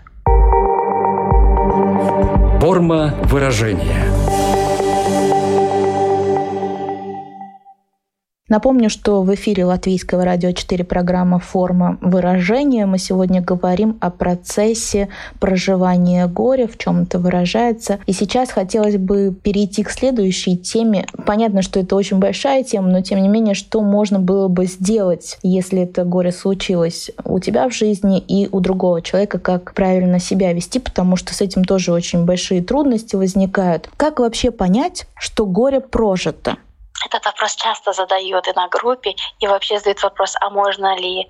Форма 2.60 3.12
выражения. 3.24 4.63
Напомню, 8.54 8.88
что 8.88 9.22
в 9.22 9.34
эфире 9.34 9.64
Латвийского 9.64 10.24
радио 10.24 10.52
4 10.52 10.84
программа 10.84 11.40
«Форма 11.40 11.98
выражения». 12.00 12.86
Мы 12.86 12.98
сегодня 12.98 13.42
говорим 13.42 13.98
о 13.98 14.10
процессе 14.10 15.08
проживания 15.40 16.28
горя, 16.28 16.68
в 16.68 16.78
чем 16.78 17.02
это 17.02 17.18
выражается. 17.18 17.98
И 18.06 18.12
сейчас 18.12 18.50
хотелось 18.50 18.96
бы 18.96 19.34
перейти 19.34 19.82
к 19.82 19.90
следующей 19.90 20.56
теме. 20.56 21.06
Понятно, 21.26 21.62
что 21.62 21.80
это 21.80 21.96
очень 21.96 22.20
большая 22.20 22.62
тема, 22.62 22.90
но 22.90 23.00
тем 23.00 23.20
не 23.20 23.28
менее, 23.28 23.54
что 23.54 23.80
можно 23.82 24.20
было 24.20 24.46
бы 24.46 24.66
сделать, 24.66 25.36
если 25.42 25.80
это 25.82 26.04
горе 26.04 26.30
случилось 26.30 27.10
у 27.24 27.40
тебя 27.40 27.68
в 27.68 27.74
жизни 27.74 28.20
и 28.20 28.48
у 28.52 28.60
другого 28.60 29.02
человека, 29.02 29.40
как 29.40 29.74
правильно 29.74 30.20
себя 30.20 30.52
вести, 30.52 30.78
потому 30.78 31.16
что 31.16 31.34
с 31.34 31.40
этим 31.40 31.64
тоже 31.64 31.92
очень 31.92 32.24
большие 32.24 32.62
трудности 32.62 33.16
возникают. 33.16 33.90
Как 33.96 34.20
вообще 34.20 34.52
понять, 34.52 35.08
что 35.16 35.44
горе 35.44 35.80
прожито? 35.80 36.58
Этот 37.04 37.26
вопрос 37.26 37.56
часто 37.56 37.92
задают 37.92 38.48
и 38.48 38.52
на 38.52 38.68
группе, 38.68 39.14
и 39.38 39.46
вообще 39.46 39.78
задают 39.78 40.02
вопрос, 40.02 40.36
а 40.40 40.48
можно 40.50 40.96
ли 40.96 41.28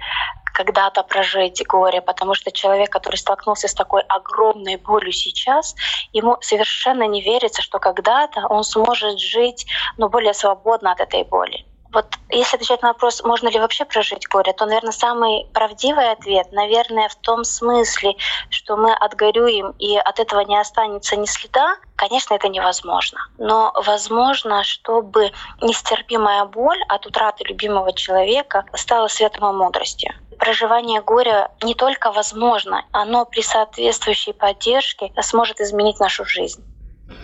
когда-то 0.54 1.02
прожить 1.02 1.66
горе, 1.66 2.00
потому 2.00 2.34
что 2.34 2.52
человек, 2.52 2.90
который 2.90 3.16
столкнулся 3.16 3.66
с 3.66 3.74
такой 3.74 4.02
огромной 4.02 4.76
болью 4.76 5.12
сейчас, 5.12 5.74
ему 6.12 6.36
совершенно 6.40 7.06
не 7.08 7.22
верится, 7.22 7.60
что 7.60 7.80
когда-то 7.80 8.46
он 8.48 8.62
сможет 8.62 9.18
жить 9.18 9.66
ну, 9.96 10.08
более 10.08 10.32
свободно 10.32 10.92
от 10.92 11.00
этой 11.00 11.24
боли. 11.24 11.66
Вот 11.94 12.06
если 12.28 12.56
отвечать 12.56 12.82
на 12.82 12.88
вопрос, 12.88 13.22
можно 13.22 13.48
ли 13.48 13.60
вообще 13.60 13.84
прожить 13.84 14.26
горе, 14.28 14.52
то, 14.52 14.66
наверное, 14.66 14.90
самый 14.90 15.46
правдивый 15.54 16.10
ответ, 16.10 16.50
наверное, 16.50 17.08
в 17.08 17.14
том 17.14 17.44
смысле, 17.44 18.16
что 18.50 18.76
мы 18.76 18.92
отгорюем 18.92 19.70
и 19.78 19.96
от 19.96 20.18
этого 20.18 20.40
не 20.40 20.58
останется 20.58 21.16
ни 21.16 21.26
следа, 21.26 21.76
конечно, 21.94 22.34
это 22.34 22.48
невозможно. 22.48 23.20
Но 23.38 23.72
возможно, 23.86 24.64
чтобы 24.64 25.30
нестерпимая 25.62 26.44
боль 26.46 26.82
от 26.88 27.06
утраты 27.06 27.44
любимого 27.44 27.92
человека 27.92 28.64
стала 28.74 29.06
светом 29.06 29.48
и 29.48 29.52
мудростью 29.52 30.12
проживание 30.36 31.00
горя 31.00 31.52
не 31.62 31.74
только 31.74 32.12
возможно, 32.12 32.84
оно 32.92 33.24
при 33.24 33.40
соответствующей 33.40 34.32
поддержке 34.32 35.12
сможет 35.22 35.60
изменить 35.60 36.00
нашу 36.00 36.24
жизнь. 36.24 36.62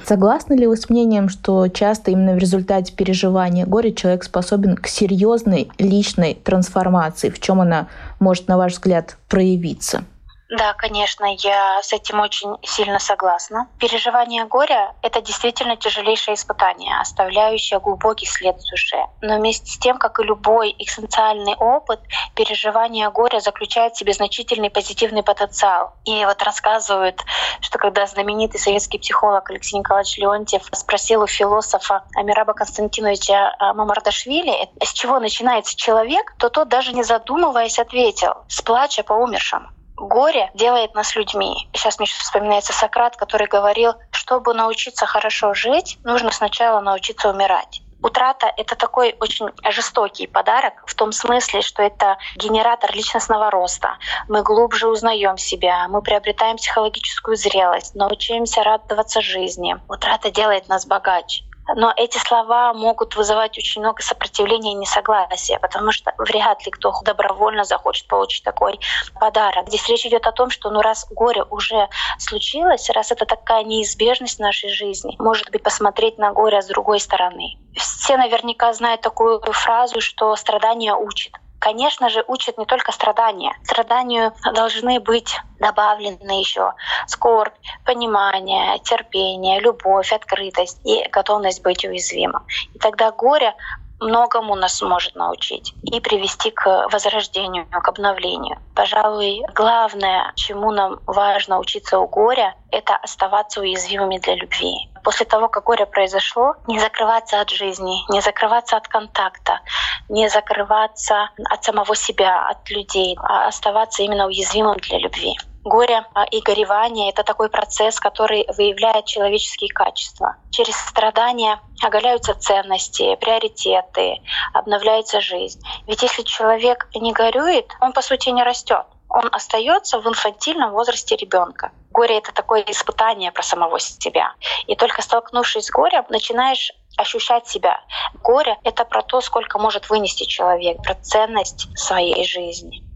Согласны 0.06 0.54
ли 0.54 0.66
вы 0.66 0.76
с 0.76 0.90
мнением, 0.90 1.28
что 1.28 1.68
часто 1.68 2.10
именно 2.10 2.34
в 2.34 2.38
результате 2.38 2.92
переживания 2.92 3.66
горя 3.66 3.92
человек 3.92 4.24
способен 4.24 4.76
к 4.76 4.86
серьезной 4.86 5.70
личной 5.78 6.34
трансформации? 6.34 7.30
В 7.30 7.38
чем 7.40 7.60
она 7.60 7.88
может, 8.18 8.48
на 8.48 8.56
ваш 8.56 8.72
взгляд, 8.72 9.16
проявиться? 9.28 10.04
Да, 10.50 10.74
конечно, 10.74 11.32
я 11.38 11.80
с 11.80 11.92
этим 11.92 12.18
очень 12.18 12.56
сильно 12.64 12.98
согласна. 12.98 13.68
Переживание 13.78 14.44
горя— 14.46 14.96
это 15.02 15.22
действительно 15.22 15.76
тяжелейшее 15.76 16.34
испытание, 16.34 16.98
оставляющее 17.00 17.78
глубокий 17.78 18.26
след 18.26 18.56
в 18.56 18.68
душе. 18.68 19.06
Но 19.20 19.36
вместе 19.36 19.70
с 19.70 19.78
тем, 19.78 19.96
как 19.96 20.18
и 20.18 20.24
любой 20.24 20.74
экзистенциальный 20.76 21.54
опыт, 21.54 22.00
переживание 22.34 23.08
горя 23.10 23.38
заключает 23.38 23.94
в 23.94 23.98
себе 23.98 24.12
значительный 24.12 24.70
позитивный 24.70 25.22
потенциал. 25.22 25.94
И 26.04 26.24
вот 26.24 26.42
рассказывают, 26.42 27.22
что 27.60 27.78
когда 27.78 28.08
знаменитый 28.08 28.58
советский 28.58 28.98
психолог 28.98 29.48
Алексей 29.50 29.78
Николаевич 29.78 30.18
Леонтьев 30.18 30.62
спросил 30.72 31.22
у 31.22 31.28
философа 31.28 32.02
Амираба 32.16 32.54
Константиновича 32.54 33.54
Мамардашвили, 33.60 34.68
с 34.84 34.92
чего 34.94 35.20
начинается 35.20 35.76
человек, 35.76 36.34
то 36.38 36.48
тот 36.48 36.68
даже 36.68 36.92
не 36.92 37.04
задумываясь 37.04 37.78
ответил 37.78 38.34
«с 38.48 38.60
плача 38.62 39.04
по 39.04 39.12
умершим» 39.12 39.70
горе 40.00 40.50
делает 40.54 40.94
нас 40.94 41.14
людьми. 41.14 41.68
Сейчас 41.72 41.98
мне 41.98 42.06
вспоминается 42.06 42.72
Сократ, 42.72 43.16
который 43.16 43.46
говорил, 43.46 43.94
чтобы 44.10 44.54
научиться 44.54 45.06
хорошо 45.06 45.54
жить, 45.54 45.98
нужно 46.04 46.30
сначала 46.30 46.80
научиться 46.80 47.28
умирать. 47.28 47.82
Утрата— 48.02 48.50
это 48.56 48.76
такой 48.76 49.14
очень 49.20 49.48
жестокий 49.68 50.26
подарок 50.26 50.72
в 50.86 50.94
том 50.94 51.12
смысле, 51.12 51.60
что 51.60 51.82
это 51.82 52.16
генератор 52.36 52.94
личностного 52.94 53.50
роста. 53.50 53.98
Мы 54.26 54.42
глубже 54.42 54.88
узнаем 54.88 55.36
себя, 55.36 55.86
мы 55.88 56.00
приобретаем 56.00 56.56
психологическую 56.56 57.36
зрелость, 57.36 57.94
научаемся 57.94 58.62
радоваться 58.62 59.20
жизни. 59.20 59.76
Утрата 59.88 60.30
делает 60.30 60.68
нас 60.68 60.86
богаче. 60.86 61.44
Но 61.76 61.92
эти 61.96 62.18
слова 62.18 62.72
могут 62.74 63.16
вызывать 63.16 63.56
очень 63.59 63.80
много 63.80 64.02
сопротивления 64.02 64.72
и 64.72 64.76
несогласия, 64.76 65.59
потому 65.59 65.92
что 65.92 66.12
вряд 66.18 66.64
ли 66.64 66.70
кто 66.70 66.92
добровольно 67.04 67.64
захочет 67.64 68.09
получить 68.09 68.44
такой 68.44 68.78
подарок. 69.18 69.68
Здесь 69.68 69.88
речь 69.88 70.06
идет 70.06 70.26
о 70.26 70.33
том, 70.33 70.50
что 70.50 70.70
ну 70.70 70.80
раз 70.80 71.06
горе 71.11 71.44
уже 71.44 71.88
случилось, 72.18 72.90
раз 72.90 73.12
это 73.12 73.26
такая 73.26 73.64
неизбежность 73.64 74.38
нашей 74.38 74.70
жизни, 74.70 75.16
может 75.18 75.50
быть, 75.50 75.62
посмотреть 75.62 76.18
на 76.18 76.33
горе 76.33 76.62
с 76.62 76.66
другой 76.66 77.00
стороны. 77.00 77.59
Все 77.76 78.16
наверняка 78.16 78.72
знают 78.72 79.00
такую 79.00 79.40
фразу, 79.40 80.00
что 80.00 80.35
страдание 80.37 80.94
учит 80.94 81.33
конечно 81.61 82.09
же, 82.09 82.25
учат 82.27 82.59
не 82.59 82.64
только 82.64 82.90
страдания. 82.90 83.57
Страданию 83.62 84.33
должны 84.55 84.99
быть 84.99 85.40
добавлены 85.61 86.40
еще 86.40 86.73
скорбь, 87.07 87.55
понимание, 87.85 88.79
терпение, 88.81 89.61
любовь, 89.61 90.12
открытость 90.12 90.81
и 90.85 91.07
готовность 91.11 91.62
быть 91.62 91.85
уязвимым. 91.85 92.42
И 92.75 92.79
тогда 92.79 93.12
горе 93.12 93.55
многому 94.00 94.54
нас 94.54 94.80
может 94.82 95.14
научить 95.14 95.74
и 95.82 96.00
привести 96.00 96.50
к 96.50 96.88
возрождению, 96.90 97.66
к 97.70 97.88
обновлению. 97.88 98.58
Пожалуй, 98.74 99.42
главное, 99.54 100.32
чему 100.36 100.70
нам 100.70 101.00
важно 101.06 101.58
учиться 101.58 101.98
у 101.98 102.06
горя, 102.06 102.54
это 102.70 102.96
оставаться 102.96 103.60
уязвимыми 103.60 104.18
для 104.18 104.34
любви. 104.34 104.90
После 105.02 105.26
того, 105.26 105.48
как 105.48 105.64
горе 105.64 105.86
произошло, 105.86 106.54
не 106.66 106.78
закрываться 106.78 107.40
от 107.40 107.50
жизни, 107.50 108.02
не 108.10 108.20
закрываться 108.20 108.76
от 108.76 108.86
контакта, 108.88 109.60
не 110.08 110.28
закрываться 110.28 111.30
от 111.48 111.64
самого 111.64 111.94
себя, 111.96 112.48
от 112.48 112.70
людей, 112.70 113.16
а 113.22 113.46
оставаться 113.46 114.02
именно 114.02 114.26
уязвимым 114.26 114.76
для 114.76 114.98
любви. 114.98 115.36
Горе 115.64 116.07
а, 116.14 116.25
и 116.25 116.40
горевание— 116.40 117.11
это 117.11 117.23
такой 117.23 117.51
процесс, 117.51 118.01
который 118.01 118.46
выявляет 118.57 119.05
человеческие 119.05 119.68
качества. 119.68 120.37
Через 120.51 120.75
страдания 120.77 121.61
оголяются 121.83 122.33
ценности, 122.33 123.14
приоритеты, 123.16 124.16
обновляется 124.55 125.20
жизнь. 125.20 125.61
Ведь 125.87 126.03
если 126.03 126.23
человек 126.23 126.88
не 126.94 127.12
горюет, 127.12 127.70
он 127.81 127.92
по 127.92 128.01
сути 128.01 128.31
не 128.31 128.42
растет. 128.42 128.87
Он 129.11 129.29
остается 129.33 130.01
в 130.01 130.09
инфантильном 130.09 130.70
возрасте 130.70 131.16
ребенка. 131.16 131.73
Горе— 131.90 132.16
это 132.18 132.33
такое 132.33 132.62
испытание 132.62 133.31
про 133.31 133.42
самого 133.42 133.79
себя. 133.81 134.33
И 134.66 134.77
только 134.77 135.03
столкнувшись 135.03 135.66
с 135.66 135.70
горем, 135.70 136.07
начинаешь 136.09 136.73
ощущать 136.96 137.49
себя. 137.49 137.83
Горе— 138.23 138.57
это 138.64 138.87
про 138.87 139.03
то, 139.03 139.20
сколько 139.20 139.59
может 139.59 139.90
вынести 139.90 140.25
человек, 140.25 140.83
про 140.83 140.94
ценность 140.94 141.68
своей 141.75 142.25
жизни. 142.25 142.89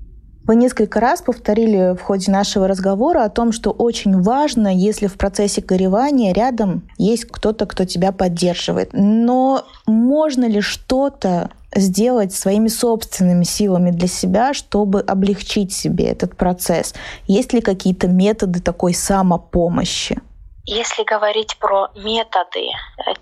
Вы 0.46 0.56
несколько 0.56 1.00
раз 1.00 1.22
повторили 1.22 1.94
в 1.94 2.02
ходе 2.02 2.30
нашего 2.30 2.68
разговора 2.68 3.24
о 3.24 3.30
том, 3.30 3.50
что 3.50 3.70
очень 3.70 4.20
важно, 4.20 4.68
если 4.68 5.06
в 5.06 5.14
процессе 5.14 5.62
горевания 5.62 6.34
рядом 6.34 6.82
есть 6.98 7.24
кто-то, 7.24 7.64
кто 7.64 7.86
тебя 7.86 8.12
поддерживает. 8.12 8.90
Но 8.92 9.64
можно 9.86 10.44
ли 10.44 10.60
что-то 10.60 11.50
сделать 11.74 12.34
своими 12.34 12.68
собственными 12.68 13.44
силами 13.44 13.90
для 13.90 14.06
себя, 14.06 14.52
чтобы 14.52 15.00
облегчить 15.00 15.72
себе 15.72 16.04
этот 16.04 16.36
процесс? 16.36 16.94
Есть 17.26 17.54
ли 17.54 17.62
какие-то 17.62 18.06
методы 18.06 18.60
такой 18.60 18.92
самопомощи? 18.92 20.20
Если 20.66 21.04
говорить 21.04 21.56
про 21.58 21.90
методы, 21.94 22.68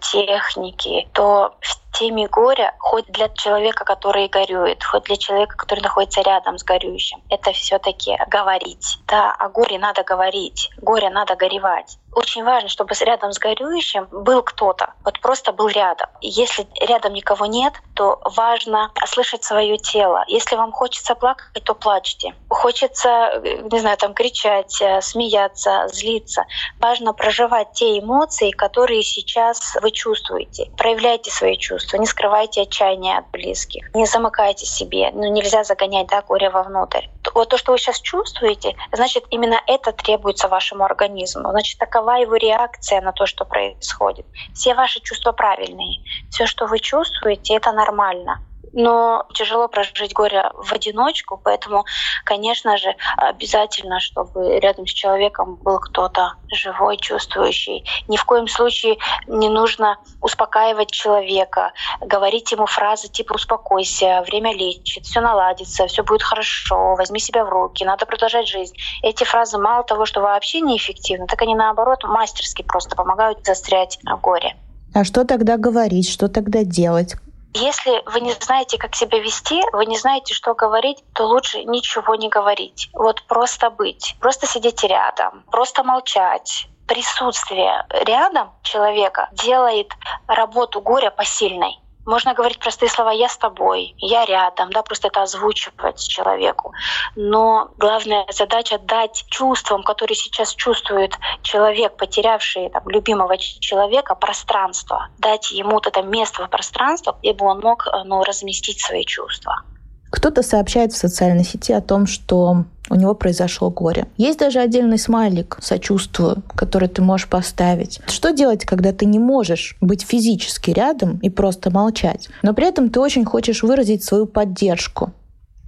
техники, 0.01 1.09
то 1.13 1.55
теме 1.93 2.27
горя, 2.29 2.75
хоть 2.79 3.07
для 3.07 3.29
человека, 3.29 3.85
который 3.85 4.29
горюет, 4.29 4.83
хоть 4.83 5.05
для 5.05 5.17
человека, 5.17 5.57
который 5.57 5.81
находится 5.81 6.23
рядом 6.23 6.59
с 6.59 6.65
горюющим, 6.65 7.23
это 7.29 7.53
все 7.53 7.79
таки 7.79 8.19
говорить. 8.29 8.99
Да, 9.07 9.33
о 9.33 9.49
горе 9.49 9.79
надо 9.79 10.03
говорить, 10.03 10.71
горе 10.79 11.11
надо 11.11 11.37
горевать. 11.37 11.99
Очень 12.15 12.45
важно, 12.45 12.69
чтобы 12.69 12.95
рядом 13.01 13.33
с 13.33 13.39
горюющим 13.39 14.07
был 14.11 14.43
кто-то, 14.43 14.93
вот 15.05 15.21
просто 15.21 15.53
был 15.53 15.69
рядом. 15.69 16.09
Если 16.21 16.67
рядом 16.81 17.15
никого 17.15 17.47
нет, 17.47 17.75
то 17.95 18.21
важно 18.25 18.91
слышать 19.07 19.45
свое 19.45 19.79
тело. 19.79 20.25
Если 20.27 20.57
вам 20.57 20.73
хочется 20.73 21.15
плакать, 21.15 21.65
то 21.65 21.75
плачьте. 21.75 22.35
Хочется, 22.49 23.41
не 23.71 23.79
знаю, 23.81 23.97
там 23.97 24.13
кричать, 24.13 24.81
э, 24.83 25.01
смеяться, 25.01 25.89
злиться. 25.89 26.45
Важно 26.81 27.15
проживать 27.15 27.73
те 27.73 27.99
эмоции, 27.99 28.51
которые 28.51 29.03
сейчас 29.03 29.77
вы 29.81 29.91
чувствуете. 29.91 30.71
Проявляйте 30.77 31.31
свои 31.31 31.57
чувства, 31.57 31.82
не 31.99 32.07
скрывайте 32.07 32.62
отчаяние 32.62 33.18
от 33.18 33.31
близких, 33.31 33.95
не 33.95 34.07
замыкайте 34.07 34.66
себе. 34.66 35.11
Ну, 35.12 35.31
нельзя 35.33 35.64
загонять 35.64 36.09
да, 36.09 36.23
горе 36.23 36.51
вовнутрь. 36.51 37.07
Вот 37.35 37.49
то, 37.49 37.57
что 37.57 37.73
вы 37.73 37.79
сейчас 37.79 38.01
чувствуете, 38.01 38.77
значит, 38.92 39.25
именно 39.31 39.61
это 39.66 39.92
требуется 39.92 40.49
вашему 40.49 40.85
организму. 40.85 41.51
Значит, 41.51 41.79
такова 41.79 42.16
его 42.16 42.37
реакция 42.37 43.01
на 43.01 43.12
то, 43.12 43.27
что 43.27 43.45
происходит. 43.45 44.27
Все 44.55 44.75
ваши 44.75 45.01
чувства 45.01 45.33
правильные. 45.33 46.01
Все, 46.31 46.47
что 46.47 46.66
вы 46.66 46.79
чувствуете, 46.79 47.55
это 47.55 47.73
нормально 47.73 48.42
но 48.73 49.27
тяжело 49.35 49.69
прожить 49.69 50.13
горе 50.13 50.51
в 50.55 50.73
одиночку, 50.73 51.41
поэтому, 51.43 51.85
конечно 52.25 52.77
же, 52.77 52.95
обязательно, 53.17 54.01
чтобы 54.01 54.59
рядом 54.61 54.87
с 54.87 54.91
человеком 54.91 55.57
был 55.57 55.79
кто-то 55.79 56.35
живой, 56.51 56.97
чувствующий. 56.97 57.85
Ни 58.09 58.17
в 58.17 58.25
коем 58.25 58.49
случае 58.49 58.99
не 59.27 59.49
нужно 59.49 59.99
успокаивать 60.21 60.91
человека, 60.91 61.73
говорить 62.01 62.53
ему 62.53 62.67
фразы 62.67 63.09
типа 63.09 63.35
«успокойся», 63.35 64.23
«время 64.27 64.55
лечит», 64.55 65.05
«все 65.05 65.21
наладится», 65.21 65.87
«все 65.87 66.03
будет 66.03 66.23
хорошо», 66.23 66.95
«возьми 66.95 67.21
себя 67.21 67.45
в 67.45 67.49
руки», 67.49 67.85
«надо 67.85 68.07
продолжать 68.07 68.49
жизнь». 68.49 68.75
Эти 69.03 69.25
фразы 69.25 69.59
мало 69.59 69.85
того, 69.85 70.07
что 70.07 70.21
вообще 70.21 70.61
неэффективны, 70.61 71.27
так 71.27 71.41
они 71.43 71.55
наоборот 71.55 72.05
мастерски 72.05 72.63
просто 72.63 72.97
помогают 72.97 73.45
застрять 73.45 73.99
в 74.05 74.21
горе. 74.21 74.57
А 74.95 75.05
что 75.05 75.25
тогда 75.25 75.57
говорить, 75.57 76.11
что 76.11 76.29
тогда 76.29 76.65
делать? 76.65 77.17
Если 77.55 78.03
вы 78.07 78.21
не 78.21 78.33
знаете, 78.33 78.79
как 78.79 78.95
себя 78.95 79.19
вести, 79.19 79.61
вы 79.73 79.85
не 79.87 79.99
знаете, 79.99 80.33
что 80.33 80.55
говорить, 80.55 81.05
то 81.15 81.25
лучше 81.27 81.65
ничего 81.65 82.15
не 82.15 82.29
говорить. 82.29 82.88
Вот 82.95 83.23
просто 83.27 83.71
быть, 83.71 84.17
просто 84.21 84.47
сидеть 84.47 84.83
рядом, 84.85 85.45
просто 85.51 85.85
молчать. 85.85 86.69
Присутствие 86.88 87.87
рядом 87.91 88.51
человека 88.62 89.29
делает 89.33 89.93
работу 90.27 90.81
горя 90.81 91.11
посильной. 91.11 91.79
Можно 92.05 92.35
говорить 92.35 92.59
простые 92.59 92.88
слова 92.88 93.12
«я 93.12 93.29
с 93.29 93.37
тобой», 93.37 93.95
«я 93.99 94.25
рядом», 94.25 94.71
да, 94.73 94.83
просто 94.83 95.09
это 95.09 95.23
озвучивать 95.23 96.03
человеку. 96.09 96.73
Но 97.15 97.71
главная 97.79 98.27
задача— 98.33 98.79
дать 98.88 99.25
чувствам, 99.29 99.83
которые 99.83 100.17
сейчас 100.17 100.55
чувствует 100.55 101.15
человек, 101.43 101.97
потерявший 101.97 102.71
там, 102.71 102.88
любимого 102.88 103.38
человека, 103.38 104.15
пространство, 104.17 105.09
дать 105.19 105.53
ему 105.53 105.73
вот 105.73 105.87
это 105.87 106.03
место 106.03 106.45
в 106.45 106.51
пространство, 106.51 107.17
где 107.21 107.33
бы 107.33 107.47
он 107.47 107.61
мог 107.61 107.87
ну, 108.05 108.25
разместить 108.25 108.81
свои 108.81 109.05
чувства. 109.05 109.62
Кто-то 110.11 110.43
сообщает 110.43 110.93
в 110.93 110.97
социальной 110.97 111.45
сети 111.45 111.73
о 111.73 111.81
том, 111.81 112.07
что 112.07 112.65
у 112.90 112.95
него 112.95 113.14
произошло 113.14 113.71
горе. 113.71 114.07
Есть 114.16 114.38
даже 114.38 114.61
отдельный 114.61 114.99
смайлик 114.99 115.59
«сочувствую», 115.61 116.42
который 116.55 116.88
ты 116.88 117.03
можешь 117.03 117.29
поставить. 117.29 118.01
Что 118.07 118.33
делать, 118.33 118.64
когда 118.64 118.92
ты 118.92 119.07
не 119.07 119.18
можешь 119.18 119.77
быть 119.81 120.03
физически 120.03 120.71
рядом 120.71 121.18
и 121.18 121.31
просто 121.31 121.71
молчать, 121.71 122.29
но 122.42 122.55
при 122.55 122.66
этом 122.66 122.90
ты 122.90 123.01
очень 123.01 123.25
хочешь 123.25 123.62
выразить 123.62 124.05
свою 124.05 124.27
поддержку? 124.27 125.12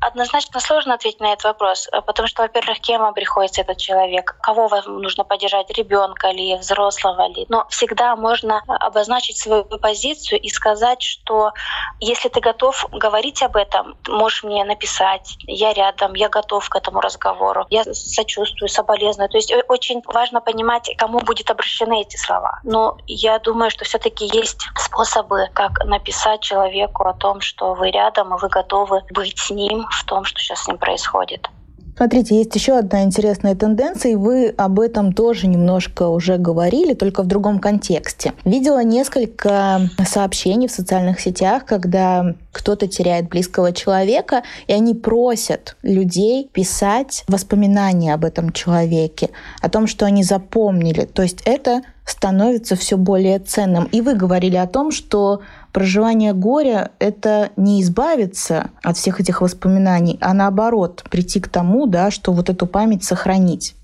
Однозначно 0.07 0.61
сложно 0.61 0.95
ответить 0.95 1.21
на 1.21 1.33
этот 1.33 1.45
вопрос, 1.45 1.89
э, 1.91 2.03
потому 2.03 2.29
что, 2.29 2.43
во-первых, 2.43 2.79
кем 2.81 3.01
вам 3.01 3.15
приходится 3.15 3.63
этот 3.63 3.79
человек, 3.79 4.37
кого 4.43 4.69
вам 4.69 5.01
нужно 5.01 5.25
поддержать, 5.25 5.71
ребенка 5.71 6.31
ли, 6.31 6.57
взрослого 6.57 7.27
ли. 7.29 7.47
Но 7.49 7.67
всегда 7.71 8.15
можно 8.15 8.63
обозначить 8.67 9.39
свою 9.39 9.65
позицию 9.65 10.41
и 10.41 10.51
сказать, 10.51 11.03
что 11.03 11.53
если 12.01 12.29
ты 12.29 12.41
готов 12.41 12.85
говорить 12.93 13.43
об 13.43 13.57
этом, 13.57 13.97
можешь 14.07 14.45
мне 14.45 14.63
написать, 14.65 15.37
я 15.47 15.73
рядом, 15.73 16.13
я 16.15 16.29
готов 16.29 16.69
к 16.69 16.77
этому 16.77 17.01
разговору, 17.01 17.65
я 17.71 17.85
сочувствую, 17.85 18.69
соболезную. 18.69 19.31
То 19.31 19.39
есть 19.39 19.55
очень 19.69 20.03
важно 20.07 20.43
понимать, 20.43 20.91
кому 20.99 21.21
будет 21.21 21.51
обращены 21.51 22.03
эти 22.03 22.19
слова. 22.19 22.61
Но 22.63 22.99
я 23.07 23.39
думаю, 23.39 23.71
что 23.71 23.87
все 23.87 23.99
таки 23.99 24.27
есть 24.27 24.67
способы, 24.77 25.49
как 25.55 25.83
написать 25.87 26.43
человеку 26.43 27.05
о 27.05 27.15
том, 27.15 27.41
что 27.41 27.73
вы 27.73 27.91
рядом, 27.91 28.35
и 28.35 28.39
вы 28.39 28.49
готовы 28.49 29.03
быть 29.11 29.39
с 29.39 29.49
ним, 29.49 29.87
в 29.95 30.05
том, 30.05 30.25
что 30.25 30.39
сейчас 30.39 30.65
с 30.65 30.69
ним 30.69 30.79
происходит. 30.79 31.49
Смотрите, 31.97 32.37
есть 32.37 32.55
еще 32.57 32.77
одна 32.77 33.05
интересная 33.05 33.55
тенденция, 33.55 34.13
и 34.13 34.17
вы 34.17 34.49
об 34.49 34.81
этом 34.81 35.13
тоже 35.13 35.47
немножко 35.47 36.09
уже 36.09 36.39
говорили, 36.39 36.95
только 36.95 37.23
в 37.23 37.27
другом 37.27 37.61
контексте. 37.61 38.33
Видела 38.45 38.83
несколько 38.83 39.89
сообщений 40.05 40.67
в 40.67 40.73
социальных 40.73 41.21
сетях, 41.21 41.65
когда 41.65 42.35
кто-то 42.51 42.89
теряет 42.89 43.29
близкого 43.29 43.73
человека, 43.73 44.43
и 44.67 44.73
они 44.73 44.95
просят 44.95 45.77
людей 45.83 46.51
писать 46.53 47.25
воспоминания 47.29 48.13
об 48.13 48.25
этом 48.25 48.51
человеке, 48.51 49.31
о 49.61 49.69
том, 49.69 49.87
что 49.87 50.05
они 50.05 50.25
запомнили. 50.25 51.05
То 51.05 51.23
есть 51.23 51.43
это 51.45 51.83
становится 52.05 52.75
все 52.75 52.97
более 52.97 53.39
ценным. 53.39 53.85
И 53.85 54.01
вы 54.01 54.15
говорили 54.15 54.57
о 54.57 54.67
том, 54.67 54.91
что 54.91 55.43
проживание 55.75 56.33
горя— 56.33 56.93
это 57.01 57.51
не 57.57 57.83
избавиться 57.83 58.71
от 58.83 58.97
всех 58.97 59.21
этих 59.21 59.43
воспоминаний, 59.43 60.17
а 60.23 60.33
наоборот, 60.33 61.05
прийти 61.11 61.41
к 61.41 61.49
тому, 61.49 61.87
да, 61.87 62.11
что 62.11 62.33
вот 62.33 62.49
эту 62.49 62.67
память 62.67 63.05
сохранить 63.05 63.75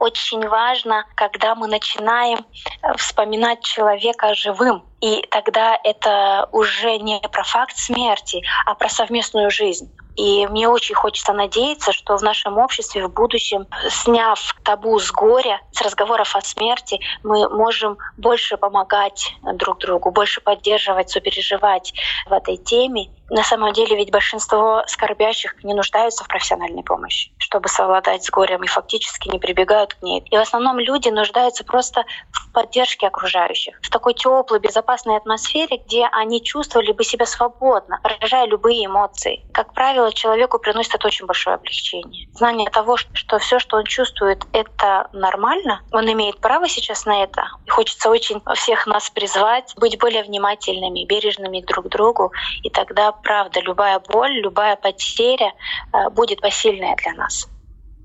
очень 0.00 0.48
важно, 0.48 1.04
когда 1.14 1.54
мы 1.54 1.68
начинаем 1.68 2.38
э, 2.38 2.96
вспоминать 2.96 3.60
человека 3.60 4.34
живым. 4.34 4.82
И 5.02 5.22
тогда 5.30 5.78
это 5.84 6.48
уже 6.52 6.96
не 6.98 7.20
про 7.30 7.44
факт 7.44 7.76
смерти, 7.76 8.42
а 8.64 8.74
про 8.74 8.88
совместную 8.88 9.50
жизнь. 9.50 9.92
И 10.16 10.46
мне 10.48 10.68
очень 10.68 10.94
хочется 10.94 11.32
надеяться, 11.32 11.92
что 11.92 12.16
в 12.16 12.22
нашем 12.22 12.58
обществе 12.58 13.06
в 13.06 13.12
будущем, 13.12 13.66
сняв 13.88 14.54
табу 14.62 14.98
с 14.98 15.10
горя, 15.10 15.60
с 15.72 15.80
разговоров 15.82 16.34
о 16.36 16.40
смерти, 16.40 17.00
мы 17.22 17.48
можем 17.48 17.98
больше 18.16 18.56
помогать 18.56 19.34
друг 19.54 19.78
другу, 19.78 20.10
больше 20.10 20.40
поддерживать, 20.40 21.10
сопереживать 21.10 21.94
в 22.26 22.32
этой 22.32 22.56
теме. 22.56 23.08
На 23.30 23.44
самом 23.44 23.72
деле 23.72 23.96
ведь 23.96 24.10
большинство 24.10 24.82
скорбящих 24.88 25.62
не 25.62 25.72
нуждаются 25.72 26.24
в 26.24 26.28
профессиональной 26.28 26.82
помощи, 26.82 27.32
чтобы 27.38 27.68
совладать 27.68 28.24
с 28.24 28.30
горем 28.30 28.64
и 28.64 28.66
фактически 28.66 29.28
не 29.28 29.38
прибегают 29.38 29.94
к 29.94 30.02
ней. 30.02 30.20
И 30.30 30.36
в 30.36 30.40
основном 30.40 30.80
люди 30.80 31.08
нуждаются 31.08 31.64
просто 31.64 32.04
в 32.32 32.52
поддержке 32.52 33.06
окружающих, 33.06 33.78
в 33.82 33.88
такой 33.88 34.14
теплой, 34.14 34.58
безопасной 34.58 35.16
атмосфере, 35.16 35.76
где 35.86 36.06
они 36.10 36.42
чувствовали 36.42 36.90
бы 36.90 37.04
себя 37.04 37.24
свободно, 37.24 38.00
выражая 38.02 38.46
любые 38.46 38.86
эмоции. 38.86 39.44
Как 39.52 39.72
правило, 39.74 40.12
человеку 40.12 40.58
приносит 40.58 40.96
это 40.96 41.06
очень 41.06 41.26
большое 41.26 41.54
облегчение. 41.54 42.28
Знание 42.32 42.68
того, 42.68 42.96
что 42.96 43.38
все, 43.38 43.60
что 43.60 43.76
он 43.76 43.84
чувствует, 43.84 44.44
это 44.52 45.08
нормально, 45.12 45.82
он 45.92 46.10
имеет 46.10 46.40
право 46.40 46.68
сейчас 46.68 47.06
на 47.06 47.22
это. 47.22 47.46
И 47.66 47.70
хочется 47.70 48.10
очень 48.10 48.42
всех 48.56 48.88
нас 48.88 49.08
призвать 49.08 49.72
быть 49.76 49.98
более 50.00 50.24
внимательными, 50.24 51.04
бережными 51.04 51.60
друг 51.60 51.86
к 51.86 51.88
другу. 51.88 52.32
И 52.64 52.70
тогда, 52.70 53.12
правда, 53.22 53.60
любая 53.60 54.00
боль, 54.00 54.40
любая 54.40 54.76
потеря 54.76 55.52
э, 55.92 56.10
будет 56.10 56.40
посильная 56.40 56.96
для 56.96 57.14
нас. 57.14 57.48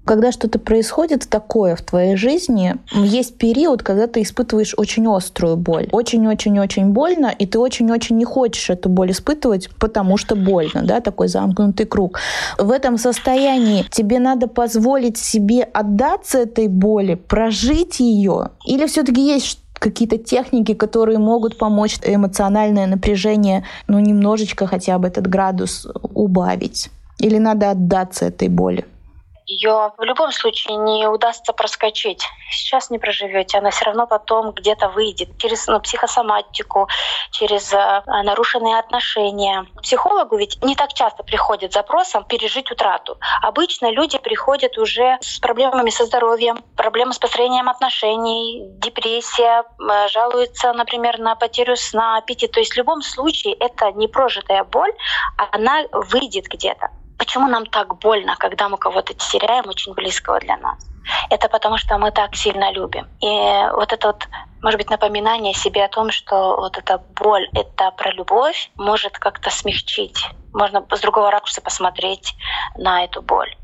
Когда 0.05 0.31
что-то 0.31 0.59
происходит 0.59 1.27
такое 1.27 1.75
в 1.75 1.81
твоей 1.81 2.15
жизни, 2.15 2.75
есть 2.93 3.39
период, 3.39 3.81
когда 3.81 4.05
ты 4.05 4.21
испытываешь 4.21 4.75
очень 4.77 5.07
острую 5.07 5.57
боль. 5.57 5.89
Очень-очень-очень 5.91 6.89
больно, 6.91 7.33
и 7.37 7.47
ты 7.47 7.57
очень-очень 7.57 8.15
не 8.15 8.25
хочешь 8.25 8.69
эту 8.69 8.87
боль 8.87 9.11
испытывать, 9.11 9.69
потому 9.79 10.17
что 10.17 10.35
больно, 10.35 10.83
да, 10.83 11.01
такой 11.01 11.27
замкнутый 11.27 11.87
круг. 11.87 12.19
В 12.59 12.69
этом 12.69 12.99
состоянии 12.99 13.83
тебе 13.89 14.19
надо 14.19 14.45
позволить 14.45 15.17
себе 15.17 15.63
отдаться 15.63 16.37
этой 16.37 16.67
боли, 16.67 17.15
прожить 17.15 17.99
ее, 17.99 18.51
или 18.63 18.85
все-таки 18.85 19.21
есть 19.21 19.64
какие-то 19.85 20.17
техники, 20.17 20.73
которые 20.73 21.19
могут 21.19 21.59
помочь 21.59 21.99
эмоциональное 22.03 22.87
напряжение, 22.87 23.63
ну, 23.87 23.99
немножечко 23.99 24.65
хотя 24.65 24.97
бы 24.97 25.07
этот 25.07 25.27
градус 25.27 25.87
убавить? 26.01 26.89
Или 27.19 27.37
надо 27.37 27.69
отдаться 27.69 28.25
этой 28.25 28.49
боли? 28.49 28.85
Ее 29.47 29.91
в 29.97 30.03
любом 30.03 30.31
случае 30.31 30.77
не 30.77 31.07
удастся 31.07 31.53
проскочить. 31.53 32.27
Сейчас 32.51 32.89
не 32.89 32.99
проживете, 32.99 33.57
она 33.57 33.69
все 33.69 33.85
равно 33.85 34.07
потом 34.07 34.51
где-то 34.51 34.89
выйдет 34.89 35.37
через 35.37 35.67
ну, 35.67 35.79
психосоматику, 35.79 36.87
через 37.31 37.71
э, 37.73 38.03
нарушенные 38.23 38.79
отношения. 38.79 39.65
Психологу 39.81 40.37
ведь 40.37 40.63
не 40.63 40.75
так 40.75 40.93
часто 40.93 41.23
приходят 41.23 41.71
с 41.71 41.75
запросом 41.75 42.23
пережить 42.25 42.71
утрату. 42.71 43.17
Обычно 43.41 43.91
люди 43.91 44.17
приходят 44.17 44.77
уже 44.77 45.17
с 45.21 45.39
проблемами 45.39 45.89
со 45.89 46.05
здоровьем, 46.05 46.63
проблемы 46.75 47.13
с 47.13 47.19
построением 47.19 47.69
отношений, 47.69 48.65
депрессия, 48.79 49.63
э, 49.63 50.07
жалуются, 50.09 50.73
например, 50.73 51.19
на 51.19 51.35
потерю 51.35 51.75
сна, 51.75 52.17
аппетит. 52.17 52.51
То 52.51 52.59
есть 52.59 52.73
в 52.73 52.77
любом 52.77 53.01
случае 53.01 53.53
это 53.53 53.91
не 53.91 54.07
прожитая 54.07 54.63
боль, 54.63 54.93
она 55.51 55.83
выйдет 55.91 56.45
где-то. 56.45 56.89
Почему 57.17 57.47
нам 57.47 57.65
так 57.65 57.97
больно, 57.99 58.35
когда 58.37 58.69
мы 58.69 58.77
кого-то 58.77 59.13
теряем 59.13 59.67
очень 59.67 59.93
близкого 59.93 60.39
для 60.39 60.57
нас? 60.57 60.77
Это 61.29 61.49
потому, 61.49 61.77
что 61.77 61.97
мы 61.97 62.11
так 62.11 62.35
сильно 62.35 62.71
любим. 62.71 63.07
И 63.21 63.69
вот 63.73 63.93
это 63.93 64.07
вот, 64.07 64.27
может 64.61 64.77
быть, 64.77 64.89
напоминание 64.89 65.53
себе 65.53 65.85
о 65.85 65.87
том, 65.87 66.11
что 66.11 66.57
вот 66.57 66.77
эта 66.77 66.97
боль— 66.97 67.47
это 67.53 67.91
про 67.91 68.11
любовь, 68.11 68.71
может 68.75 69.17
как-то 69.17 69.49
смягчить. 69.49 70.29
Можно 70.53 70.85
с 70.91 70.99
другого 71.01 71.31
ракурса 71.31 71.61
посмотреть 71.61 72.35
на 72.75 73.03
эту 73.03 73.21
боль. 73.21 73.55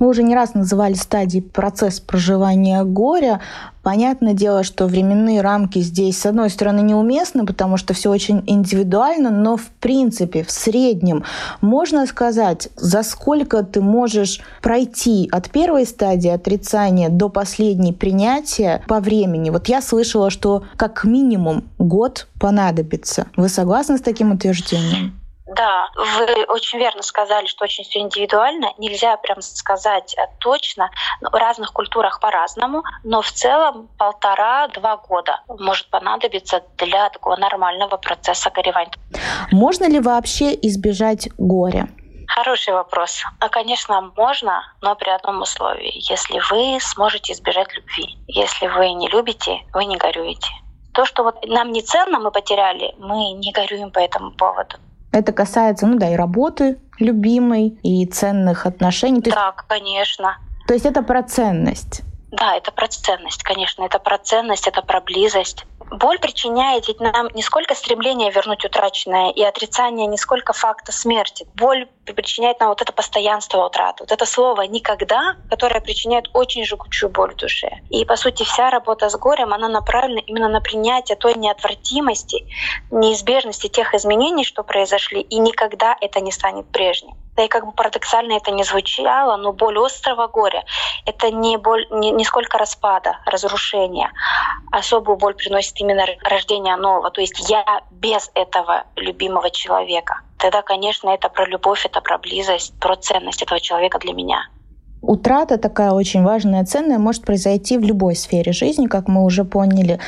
Мы 0.00 0.08
уже 0.08 0.22
не 0.22 0.34
раз 0.34 0.54
называли 0.54 0.94
стадии 0.94 1.40
процесс 1.40 2.00
проживания 2.00 2.82
горя. 2.84 3.40
Понятное 3.82 4.32
дело, 4.32 4.64
что 4.64 4.86
временные 4.86 5.42
рамки 5.42 5.78
здесь, 5.80 6.18
с 6.18 6.26
одной 6.26 6.48
стороны, 6.48 6.80
неуместны, 6.80 7.44
потому 7.44 7.76
что 7.76 7.92
все 7.92 8.10
очень 8.10 8.42
индивидуально, 8.46 9.30
но 9.30 9.58
в 9.58 9.66
принципе, 9.78 10.42
в 10.42 10.50
среднем 10.50 11.24
можно 11.60 12.06
сказать, 12.06 12.70
за 12.76 13.02
сколько 13.02 13.62
ты 13.62 13.82
можешь 13.82 14.40
пройти 14.62 15.28
от 15.30 15.50
первой 15.50 15.84
стадии 15.84 16.30
отрицания 16.30 17.10
до 17.10 17.28
последней 17.28 17.92
принятия 17.92 18.82
по 18.88 19.00
времени. 19.00 19.50
Вот 19.50 19.68
я 19.68 19.82
слышала, 19.82 20.30
что 20.30 20.64
как 20.76 21.04
минимум 21.04 21.64
год 21.78 22.26
понадобится. 22.38 23.26
Вы 23.36 23.50
согласны 23.50 23.98
с 23.98 24.00
таким 24.00 24.32
утверждением? 24.32 25.19
Да, 25.50 25.88
вы 25.96 26.44
очень 26.44 26.78
верно 26.78 27.02
сказали, 27.02 27.46
что 27.46 27.64
очень 27.64 27.82
все 27.82 27.98
индивидуально. 27.98 28.72
Нельзя 28.78 29.16
прям 29.16 29.42
сказать 29.42 30.14
э, 30.16 30.28
точно. 30.38 30.90
В 31.20 31.34
разных 31.34 31.72
культурах 31.72 32.20
по-разному, 32.20 32.84
но 33.02 33.20
в 33.20 33.32
целом 33.32 33.88
полтора-два 33.98 34.96
года 34.98 35.40
может 35.48 35.90
понадобиться 35.90 36.62
для 36.78 37.10
такого 37.10 37.34
нормального 37.34 37.96
процесса 37.96 38.50
горевания. 38.50 38.92
Можно 39.50 39.88
ли 39.88 39.98
вообще 39.98 40.54
избежать 40.54 41.28
горя? 41.36 41.88
Хороший 42.28 42.72
вопрос. 42.72 43.24
А, 43.40 43.48
конечно, 43.48 44.12
можно, 44.16 44.62
но 44.80 44.94
при 44.94 45.10
одном 45.10 45.42
условии. 45.42 45.90
Если 46.08 46.40
вы 46.48 46.78
сможете 46.80 47.32
избежать 47.32 47.74
любви. 47.74 48.16
Если 48.28 48.68
вы 48.68 48.92
не 48.92 49.08
любите, 49.08 49.62
вы 49.72 49.84
не 49.84 49.96
горюете. 49.96 50.48
То, 50.92 51.04
что 51.06 51.24
вот 51.24 51.44
нам 51.48 51.72
не 51.72 51.82
ценно, 51.82 52.20
мы 52.20 52.30
потеряли, 52.30 52.94
мы 52.98 53.32
не 53.32 53.50
горюем 53.50 53.90
по 53.90 53.98
этому 53.98 54.30
поводу. 54.30 54.76
Это 55.12 55.32
касается, 55.32 55.86
ну 55.86 55.98
да, 55.98 56.10
и 56.12 56.16
работы 56.16 56.78
любимой, 56.98 57.78
и 57.82 58.06
ценных 58.06 58.66
отношений. 58.66 59.22
Так, 59.22 59.64
конечно. 59.68 60.36
То 60.66 60.74
есть 60.74 60.86
это 60.86 61.02
про 61.02 61.22
ценность. 61.22 62.02
Да, 62.30 62.56
это 62.56 62.70
про 62.70 62.86
ценность, 62.86 63.42
конечно. 63.42 63.82
Это 63.84 63.98
про 63.98 64.18
ценность, 64.18 64.68
это 64.68 64.82
про 64.82 65.00
близость. 65.00 65.64
Боль 65.90 66.20
причиняет 66.20 66.86
ведь 66.86 67.00
нам 67.00 67.28
не 67.34 67.42
сколько 67.42 67.74
стремление 67.74 68.30
вернуть 68.30 68.64
утраченное 68.64 69.30
и 69.30 69.42
отрицание 69.42 70.06
не 70.06 70.16
сколько 70.16 70.52
факта 70.52 70.92
смерти. 70.92 71.48
Боль 71.54 71.88
причиняет 72.04 72.60
нам 72.60 72.68
вот 72.68 72.80
это 72.80 72.92
постоянство 72.92 73.66
утраты, 73.66 74.04
вот 74.04 74.12
это 74.12 74.24
слово 74.24 74.62
«никогда», 74.62 75.34
которое 75.48 75.80
причиняет 75.80 76.30
очень 76.32 76.64
жгучую 76.64 77.10
боль 77.10 77.32
в 77.32 77.36
душе. 77.36 77.70
И, 77.88 78.04
по 78.04 78.16
сути, 78.16 78.44
вся 78.44 78.70
работа 78.70 79.08
с 79.08 79.16
горем, 79.16 79.52
она 79.52 79.68
направлена 79.68 80.20
именно 80.26 80.48
на 80.48 80.60
принятие 80.60 81.16
той 81.16 81.34
неотвратимости, 81.34 82.46
неизбежности 82.90 83.68
тех 83.68 83.94
изменений, 83.94 84.44
что 84.44 84.62
произошли, 84.62 85.20
и 85.20 85.38
никогда 85.38 85.96
это 86.00 86.20
не 86.20 86.30
станет 86.30 86.70
прежним. 86.70 87.16
Да 87.40 87.46
и 87.46 87.48
как 87.48 87.64
бы 87.64 87.72
парадоксально 87.72 88.34
это 88.34 88.50
не 88.50 88.64
звучало, 88.64 89.38
но 89.38 89.54
боль 89.54 89.78
острого 89.78 90.26
горя— 90.26 90.62
это 91.06 91.30
не 91.30 91.56
боль, 91.56 91.86
не, 91.90 92.10
не 92.10 92.22
сколько 92.22 92.58
распада, 92.58 93.16
разрушения. 93.24 94.10
Особую 94.70 95.16
боль 95.16 95.32
приносит 95.32 95.80
именно 95.80 96.04
рождение 96.22 96.76
нового. 96.76 97.10
То 97.10 97.22
есть 97.22 97.48
я 97.48 97.64
без 97.90 98.30
этого 98.34 98.84
любимого 98.94 99.48
человека. 99.48 100.20
Тогда, 100.36 100.60
конечно, 100.60 101.08
это 101.08 101.30
про 101.30 101.46
любовь, 101.46 101.86
это 101.86 102.02
про 102.02 102.18
близость, 102.18 102.78
про 102.78 102.94
ценность 102.96 103.40
этого 103.40 103.58
человека 103.58 103.98
для 103.98 104.12
меня. 104.12 104.42
Утрата 105.00 105.56
такая 105.56 105.92
очень 105.92 106.22
важная, 106.22 106.66
ценная, 106.66 106.98
может 106.98 107.24
произойти 107.24 107.78
в 107.78 107.80
любой 107.80 108.16
сфере 108.16 108.52
жизни, 108.52 108.86
как 108.86 109.08
мы 109.08 109.24
уже 109.24 109.44
поняли. 109.46 109.98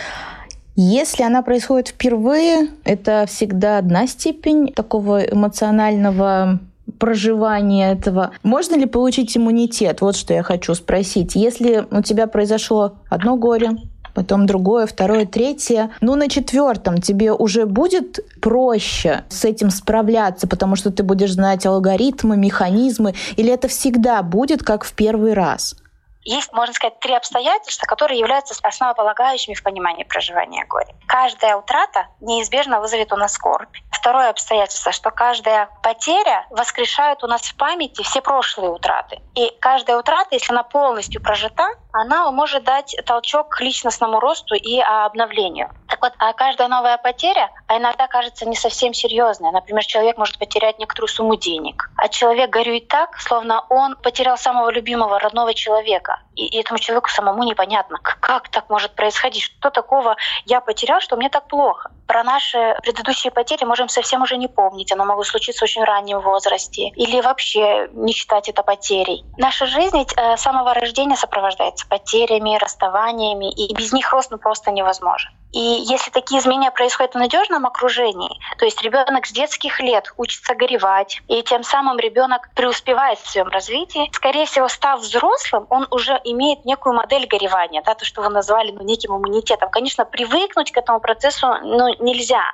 Если 0.77 1.23
она 1.23 1.41
происходит 1.41 1.89
впервые, 1.89 2.69
это 2.85 3.25
всегда 3.27 3.79
одна 3.79 4.07
степень 4.07 4.71
такого 4.71 5.23
эмоционального 5.23 6.61
проживания 6.99 7.93
этого. 7.93 8.31
Можно 8.43 8.77
ли 8.77 8.87
получить 8.87 9.37
иммунитет? 9.37 10.01
Вот 10.01 10.17
что 10.17 10.35
я 10.35 10.43
хочу 10.43 10.75
спросить. 10.75 11.35
Если 11.35 11.87
у 11.91 12.03
тебя 12.03 12.27
произошло 12.27 12.95
одно 13.09 13.37
горе, 13.37 13.71
потом 14.15 14.47
другое, 14.47 14.87
второе, 14.87 15.27
третье. 15.27 15.91
Ну, 16.01 16.15
на 16.15 16.29
четвертом 16.29 17.01
тебе 17.01 17.33
уже 17.33 17.67
будет 17.67 18.21
проще 18.41 19.25
с 19.29 19.45
этим 19.45 19.71
справляться, 19.71 20.47
потому 20.47 20.77
что 20.77 20.91
ты 20.91 21.03
будешь 21.03 21.33
знать 21.33 21.67
алгоритмы, 21.67 22.37
механизмы, 22.37 23.15
или 23.37 23.53
это 23.53 23.69
всегда 23.69 24.23
будет 24.23 24.63
как 24.63 24.85
в 24.85 24.93
первый 24.93 25.35
раз? 25.35 25.77
Есть, 26.25 26.53
можно 26.53 26.75
сказать, 26.75 27.01
три 27.01 27.15
обстоятельства, 27.15 27.87
которые 27.87 28.19
являются 28.19 28.55
основополагающими 28.63 29.55
в 29.55 29.63
понимании 29.63 30.05
проживания 30.05 30.65
горя. 30.67 30.95
Каждая 31.09 31.57
утрата 31.57 32.07
неизбежно 32.21 32.81
вызовет 32.81 33.13
у 33.13 33.17
нас 33.17 33.33
скорбь. 33.33 33.77
Второе 33.91 34.31
обстоятельство, 34.31 34.93
что 34.93 35.11
каждая 35.11 35.69
потеря 35.83 36.47
воскрешает 36.51 37.23
у 37.23 37.27
нас 37.27 37.43
в 37.43 37.57
памяти 37.57 38.03
все 38.03 38.21
прошлые 38.21 38.71
утраты. 38.71 39.21
И 39.35 39.51
каждая 39.61 39.97
утрата, 39.97 40.29
если 40.33 40.53
она 40.53 40.63
полностью 40.63 41.23
прожита, 41.23 41.69
она 41.93 42.31
может 42.31 42.65
дать 42.65 42.97
толчок 43.07 43.51
к 43.51 43.61
личностному 43.61 44.19
росту 44.19 44.55
и 44.55 44.81
обновлению. 44.81 45.71
Так 45.93 46.01
вот, 46.01 46.15
а 46.19 46.33
каждая 46.33 46.69
новая 46.69 46.97
потеря, 46.97 47.51
а 47.67 47.77
иногда 47.77 48.07
кажется 48.07 48.49
не 48.49 48.57
совсем 48.57 48.95
серьезная. 48.95 49.51
Например, 49.51 49.85
человек 49.85 50.17
может 50.17 50.39
потерять 50.39 50.79
некоторую 50.79 51.09
сумму 51.09 51.37
денег, 51.37 51.91
а 51.99 52.09
человек 52.09 52.49
горюет 52.49 52.89
так, 52.89 53.21
словно 53.21 53.63
он 53.69 53.97
потерял 53.97 54.39
самого 54.39 54.71
любимого 54.71 55.19
родного 55.19 55.53
человека. 55.53 56.21
И 56.35 56.59
этому 56.59 56.79
человеку 56.79 57.11
самому 57.11 57.43
непонятно, 57.43 57.99
как 57.99 58.49
так 58.49 58.71
может 58.71 58.95
происходить, 58.95 59.43
что 59.43 59.69
такого 59.69 60.17
я 60.47 60.63
потерял, 60.63 61.03
что 61.03 61.17
мне 61.17 61.29
так 61.29 61.47
плохо. 61.47 61.91
Про 62.07 62.25
наши 62.25 62.75
предыдущие 62.83 63.31
потери 63.31 63.65
можем 63.65 63.91
совсем 63.91 64.23
уже 64.23 64.39
не 64.39 64.49
помнить, 64.49 64.93
оно 64.93 65.05
могло 65.05 65.25
случиться 65.25 65.61
в 65.61 65.65
очень 65.65 65.85
раннем 65.85 66.21
возрасте, 66.21 66.89
или 66.97 67.21
вообще 67.21 67.91
не 67.93 68.15
считать 68.15 68.49
это 68.49 68.63
потерей. 68.63 69.27
Наша 69.37 69.67
жизнь 69.67 70.07
э, 70.17 70.37
с 70.39 70.41
самого 70.41 70.73
рождения 70.73 71.17
сопровождается 71.17 71.87
потерями, 71.87 72.57
расставаниями, 72.57 73.53
и 73.53 73.75
без 73.75 73.93
них 73.93 74.11
рост 74.11 74.31
ну, 74.31 74.39
просто 74.39 74.71
невозможен. 74.71 75.31
И 75.53 75.61
если 75.61 76.11
такие 76.11 76.41
изменения 76.41 76.71
происходят 76.71 77.15
в 77.15 77.19
надежном 77.19 77.67
окружении, 77.67 78.41
то 78.59 78.65
есть 78.65 78.81
ребенок 78.83 79.27
с 79.27 79.33
детских 79.33 79.81
лет 79.81 80.13
учится 80.17 80.55
горевать, 80.55 81.21
и 81.29 81.43
тем 81.43 81.63
самым 81.63 81.99
ребенок 81.99 82.49
преуспевает 82.55 83.19
в 83.19 83.31
своем 83.31 83.49
развитии, 83.49 84.11
скорее 84.15 84.47
всего, 84.47 84.69
став 84.69 85.01
взрослым, 85.01 85.67
он 85.69 85.87
уже 85.91 86.19
имеет 86.25 86.65
некую 86.65 86.95
модель 86.95 87.27
горевания, 87.27 87.83
да, 87.85 87.95
то, 87.95 88.05
что 88.05 88.23
вы 88.23 88.31
назвали 88.31 88.71
ну, 88.71 88.83
неким 88.83 89.15
иммунитетом. 89.15 89.71
Конечно, 89.71 90.05
привыкнуть 90.05 90.73
к 90.73 90.77
этому 90.79 91.01
процессу 91.01 91.55
ну, 91.63 91.95
нельзя, 92.03 92.45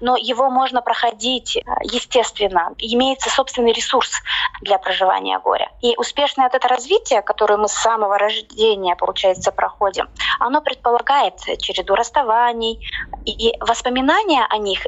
но 0.00 0.16
его 0.16 0.50
можно 0.50 0.82
проходить 0.82 1.56
э, 1.56 1.60
естественно. 1.82 2.74
Имеется 2.78 3.30
собственный 3.30 3.72
ресурс 3.72 4.20
для 4.62 4.78
проживания 4.78 5.38
горя. 5.38 5.70
И 5.80 5.94
успешное 5.96 6.48
это 6.48 6.66
развитие, 6.66 7.22
которое 7.22 7.56
мы 7.56 7.68
с 7.68 7.72
самого 7.72 8.18
рождения, 8.18 8.96
получается, 8.96 9.52
проходим, 9.52 10.08
оно 10.40 10.60
предполагает 10.60 11.34
череду 11.58 11.94
расставаний, 11.94 12.47
воспоминаний. 12.48 12.86
И 13.24 13.54
воспоминания 13.60 14.46
о 14.48 14.58
них, 14.58 14.86